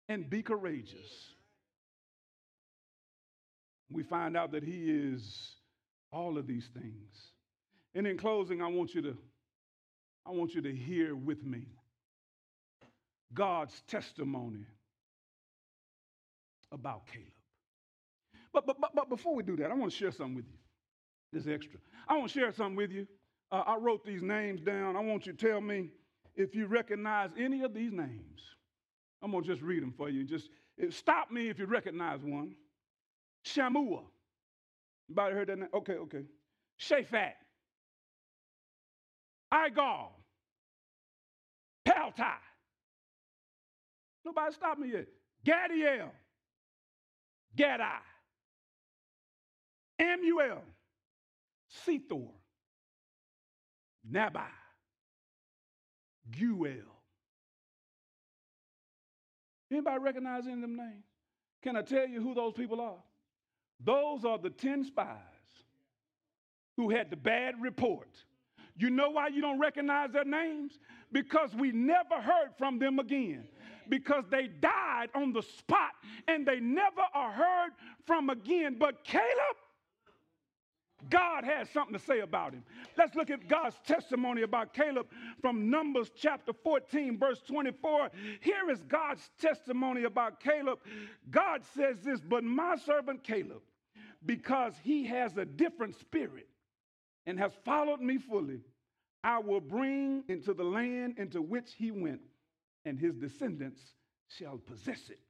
and 0.08 0.28
be 0.28 0.42
courageous. 0.42 1.30
We 3.90 4.02
find 4.02 4.36
out 4.36 4.52
that 4.52 4.64
He 4.64 4.90
is 4.90 5.54
all 6.12 6.36
of 6.36 6.46
these 6.46 6.68
things. 6.74 7.31
And 7.94 8.06
in 8.06 8.16
closing, 8.16 8.62
I 8.62 8.68
want 8.68 8.94
you 8.94 9.02
to, 9.02 9.16
I 10.26 10.30
want 10.30 10.54
you 10.54 10.62
to 10.62 10.74
hear 10.74 11.14
with 11.14 11.44
me 11.44 11.66
God's 13.34 13.82
testimony 13.86 14.66
about 16.70 17.06
Caleb. 17.06 17.28
But, 18.52 18.66
but, 18.66 18.80
but, 18.80 18.94
but 18.94 19.08
before 19.08 19.34
we 19.34 19.42
do 19.42 19.56
that, 19.56 19.70
I 19.70 19.74
want 19.74 19.92
to 19.92 19.96
share 19.96 20.12
something 20.12 20.36
with 20.36 20.46
you. 20.46 20.58
This 21.32 21.46
extra. 21.46 21.80
I 22.08 22.16
want 22.16 22.30
to 22.30 22.38
share 22.38 22.52
something 22.52 22.76
with 22.76 22.92
you. 22.92 23.06
Uh, 23.50 23.62
I 23.66 23.76
wrote 23.76 24.04
these 24.04 24.22
names 24.22 24.60
down. 24.60 24.96
I 24.96 25.00
want 25.00 25.26
you 25.26 25.32
to 25.32 25.46
tell 25.46 25.60
me 25.60 25.90
if 26.34 26.54
you 26.54 26.66
recognize 26.66 27.30
any 27.38 27.62
of 27.62 27.72
these 27.74 27.92
names. 27.92 28.40
I'm 29.22 29.30
going 29.30 29.42
to 29.42 29.48
just 29.48 29.62
read 29.62 29.82
them 29.82 29.94
for 29.96 30.08
you. 30.08 30.24
Just 30.24 30.50
stop 30.90 31.30
me 31.30 31.48
if 31.48 31.58
you 31.58 31.66
recognize 31.66 32.20
one. 32.22 32.54
Shammua. 33.46 34.02
Anybody 35.08 35.34
heard 35.34 35.48
that 35.48 35.58
name? 35.58 35.68
Okay, 35.74 35.94
okay. 35.94 36.22
Shaphat. 36.80 37.32
Igal, 39.52 40.08
Palti. 41.84 42.22
Nobody 44.24 44.54
stopped 44.54 44.80
me 44.80 44.92
yet. 44.92 45.08
Gaddiel, 45.44 46.10
Gaddi, 47.56 47.82
Ammiel, 50.00 50.60
Sethur, 51.86 52.28
Nahbi, 54.10 54.46
Geuel. 56.30 56.82
Anybody 59.70 59.98
recognize 59.98 60.44
any 60.44 60.54
of 60.54 60.60
them 60.60 60.76
names? 60.76 61.04
Can 61.62 61.76
I 61.76 61.82
tell 61.82 62.06
you 62.06 62.22
who 62.22 62.34
those 62.34 62.52
people 62.52 62.80
are? 62.80 63.02
Those 63.80 64.24
are 64.24 64.38
the 64.38 64.50
10 64.50 64.84
spies 64.84 65.16
who 66.76 66.90
had 66.90 67.10
the 67.10 67.16
bad 67.16 67.60
report 67.60 68.08
you 68.76 68.90
know 68.90 69.10
why 69.10 69.28
you 69.28 69.40
don't 69.40 69.58
recognize 69.58 70.12
their 70.12 70.24
names? 70.24 70.78
Because 71.10 71.54
we 71.54 71.72
never 71.72 72.20
heard 72.20 72.50
from 72.56 72.78
them 72.78 72.98
again. 72.98 73.44
Because 73.88 74.24
they 74.30 74.46
died 74.46 75.08
on 75.14 75.32
the 75.32 75.42
spot 75.42 75.90
and 76.28 76.46
they 76.46 76.60
never 76.60 77.02
are 77.14 77.32
heard 77.32 77.72
from 78.06 78.30
again. 78.30 78.76
But 78.78 79.04
Caleb, 79.04 79.56
God 81.10 81.44
has 81.44 81.68
something 81.70 81.98
to 81.98 82.04
say 82.04 82.20
about 82.20 82.54
him. 82.54 82.64
Let's 82.96 83.14
look 83.14 83.30
at 83.30 83.48
God's 83.48 83.76
testimony 83.86 84.42
about 84.42 84.72
Caleb 84.72 85.06
from 85.40 85.68
Numbers 85.68 86.10
chapter 86.16 86.52
14, 86.52 87.18
verse 87.18 87.40
24. 87.46 88.10
Here 88.40 88.70
is 88.70 88.82
God's 88.82 89.28
testimony 89.40 90.04
about 90.04 90.40
Caleb. 90.40 90.78
God 91.30 91.62
says 91.74 91.96
this, 92.02 92.20
but 92.20 92.44
my 92.44 92.76
servant 92.76 93.24
Caleb, 93.24 93.62
because 94.24 94.74
he 94.82 95.04
has 95.06 95.36
a 95.36 95.44
different 95.44 95.98
spirit 95.98 96.46
and 97.26 97.38
has 97.38 97.52
followed 97.64 98.00
me 98.00 98.18
fully, 98.18 98.60
I 99.24 99.38
will 99.38 99.60
bring 99.60 100.24
into 100.28 100.54
the 100.54 100.64
land 100.64 101.18
into 101.18 101.40
which 101.40 101.70
he 101.76 101.90
went, 101.90 102.20
and 102.84 102.98
his 102.98 103.14
descendants 103.14 103.80
shall 104.38 104.58
possess 104.58 105.00
it. 105.08 105.20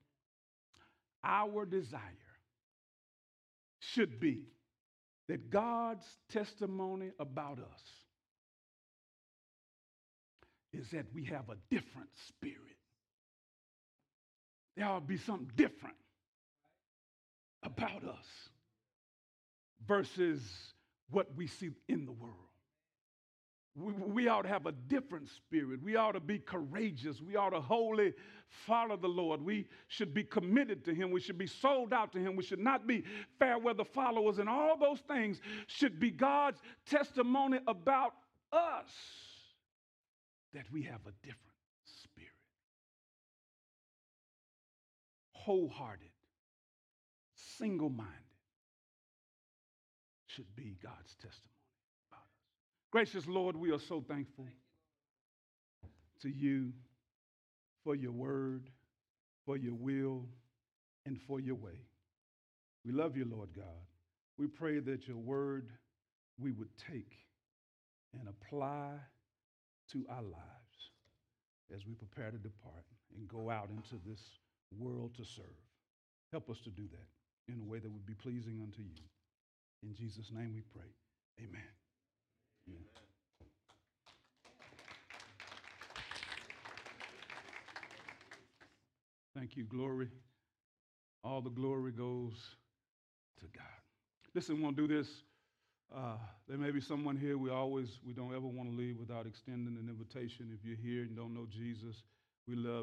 Our 1.24 1.66
desire 1.66 2.00
should 3.80 4.18
be 4.18 4.44
that 5.28 5.50
God's 5.50 6.06
testimony 6.30 7.10
about 7.18 7.58
us 7.58 7.82
is 10.72 10.90
that 10.90 11.06
we 11.14 11.24
have 11.26 11.48
a 11.50 11.56
different 11.70 12.08
spirit. 12.28 12.56
There 14.76 14.86
to 14.86 15.00
be 15.00 15.18
something 15.18 15.50
different 15.54 15.96
about 17.62 18.04
us 18.04 18.26
versus 19.86 20.40
what 21.12 21.34
we 21.36 21.46
see 21.46 21.70
in 21.88 22.04
the 22.04 22.12
world. 22.12 22.36
We, 23.74 23.92
we, 23.92 24.28
ought 24.28 24.42
to 24.42 24.48
have 24.48 24.66
a 24.66 24.72
different 24.72 25.30
spirit. 25.30 25.82
We 25.82 25.96
ought 25.96 26.12
to 26.12 26.20
be 26.20 26.38
courageous. 26.38 27.22
We 27.22 27.36
ought 27.36 27.50
to 27.50 27.60
wholly 27.60 28.12
follow 28.66 28.98
the 28.98 29.08
Lord. 29.08 29.40
We 29.40 29.66
should 29.88 30.12
be 30.12 30.24
committed 30.24 30.84
to 30.84 30.94
Him. 30.94 31.10
We 31.10 31.20
should 31.20 31.38
be 31.38 31.46
sold 31.46 31.94
out 31.94 32.12
to 32.12 32.18
Him. 32.18 32.36
We 32.36 32.42
should 32.42 32.58
not 32.58 32.86
be 32.86 33.04
fair 33.38 33.58
weather 33.58 33.84
followers. 33.84 34.38
And 34.38 34.48
all 34.48 34.76
those 34.76 35.00
things 35.00 35.40
should 35.68 35.98
be 35.98 36.10
God's 36.10 36.60
testimony 36.84 37.60
about 37.66 38.12
us 38.52 38.90
that 40.52 40.70
we 40.70 40.82
have 40.82 41.00
a 41.06 41.12
different 41.22 41.56
spirit. 41.84 42.28
Wholehearted, 45.32 46.10
single 47.34 47.88
minded 47.88 48.21
should 50.34 50.54
be 50.56 50.76
God's 50.82 51.14
testimony. 51.16 51.48
Gracious 52.90 53.26
Lord, 53.26 53.56
we 53.56 53.70
are 53.70 53.78
so 53.78 54.04
thankful 54.06 54.46
to 56.20 56.28
you 56.28 56.72
for 57.84 57.94
your 57.94 58.12
word, 58.12 58.70
for 59.44 59.56
your 59.56 59.74
will, 59.74 60.26
and 61.06 61.18
for 61.26 61.40
your 61.40 61.54
way. 61.54 61.86
We 62.84 62.92
love 62.92 63.16
you, 63.16 63.24
Lord 63.24 63.50
God. 63.54 63.64
We 64.38 64.46
pray 64.46 64.78
that 64.80 65.08
your 65.08 65.16
word 65.16 65.70
we 66.38 66.52
would 66.52 66.70
take 66.76 67.12
and 68.18 68.28
apply 68.28 68.90
to 69.92 70.06
our 70.08 70.22
lives 70.22 70.90
as 71.74 71.86
we 71.86 71.94
prepare 71.94 72.30
to 72.30 72.38
depart 72.38 72.84
and 73.16 73.28
go 73.28 73.50
out 73.50 73.68
into 73.70 74.02
this 74.06 74.20
world 74.78 75.14
to 75.16 75.24
serve. 75.24 75.44
Help 76.30 76.50
us 76.50 76.60
to 76.64 76.70
do 76.70 76.84
that 76.90 77.52
in 77.52 77.60
a 77.60 77.64
way 77.64 77.78
that 77.78 77.90
would 77.90 78.06
be 78.06 78.14
pleasing 78.14 78.60
unto 78.62 78.82
you. 78.82 79.02
In 79.82 79.94
Jesus' 79.94 80.30
name 80.32 80.52
we 80.54 80.62
pray. 80.72 80.88
Amen. 81.40 81.62
Thank 89.36 89.56
you, 89.56 89.64
glory. 89.64 90.08
All 91.24 91.40
the 91.40 91.50
glory 91.50 91.90
goes 91.90 92.34
to 93.40 93.46
God. 93.46 93.64
Listen, 94.34 94.56
we 94.56 94.62
want 94.62 94.76
to 94.76 94.86
do 94.86 94.96
this. 94.96 95.08
Uh, 95.94 96.16
there 96.48 96.58
may 96.58 96.70
be 96.70 96.80
someone 96.80 97.16
here 97.16 97.36
we 97.36 97.50
always, 97.50 97.98
we 98.06 98.12
don't 98.12 98.34
ever 98.34 98.46
want 98.46 98.70
to 98.70 98.74
leave 98.76 98.98
without 98.98 99.26
extending 99.26 99.76
an 99.76 99.88
invitation. 99.88 100.50
If 100.58 100.64
you're 100.64 100.76
here 100.76 101.02
and 101.02 101.16
don't 101.16 101.34
know 101.34 101.46
Jesus, 101.50 102.02
we 102.46 102.56
love 102.56 102.80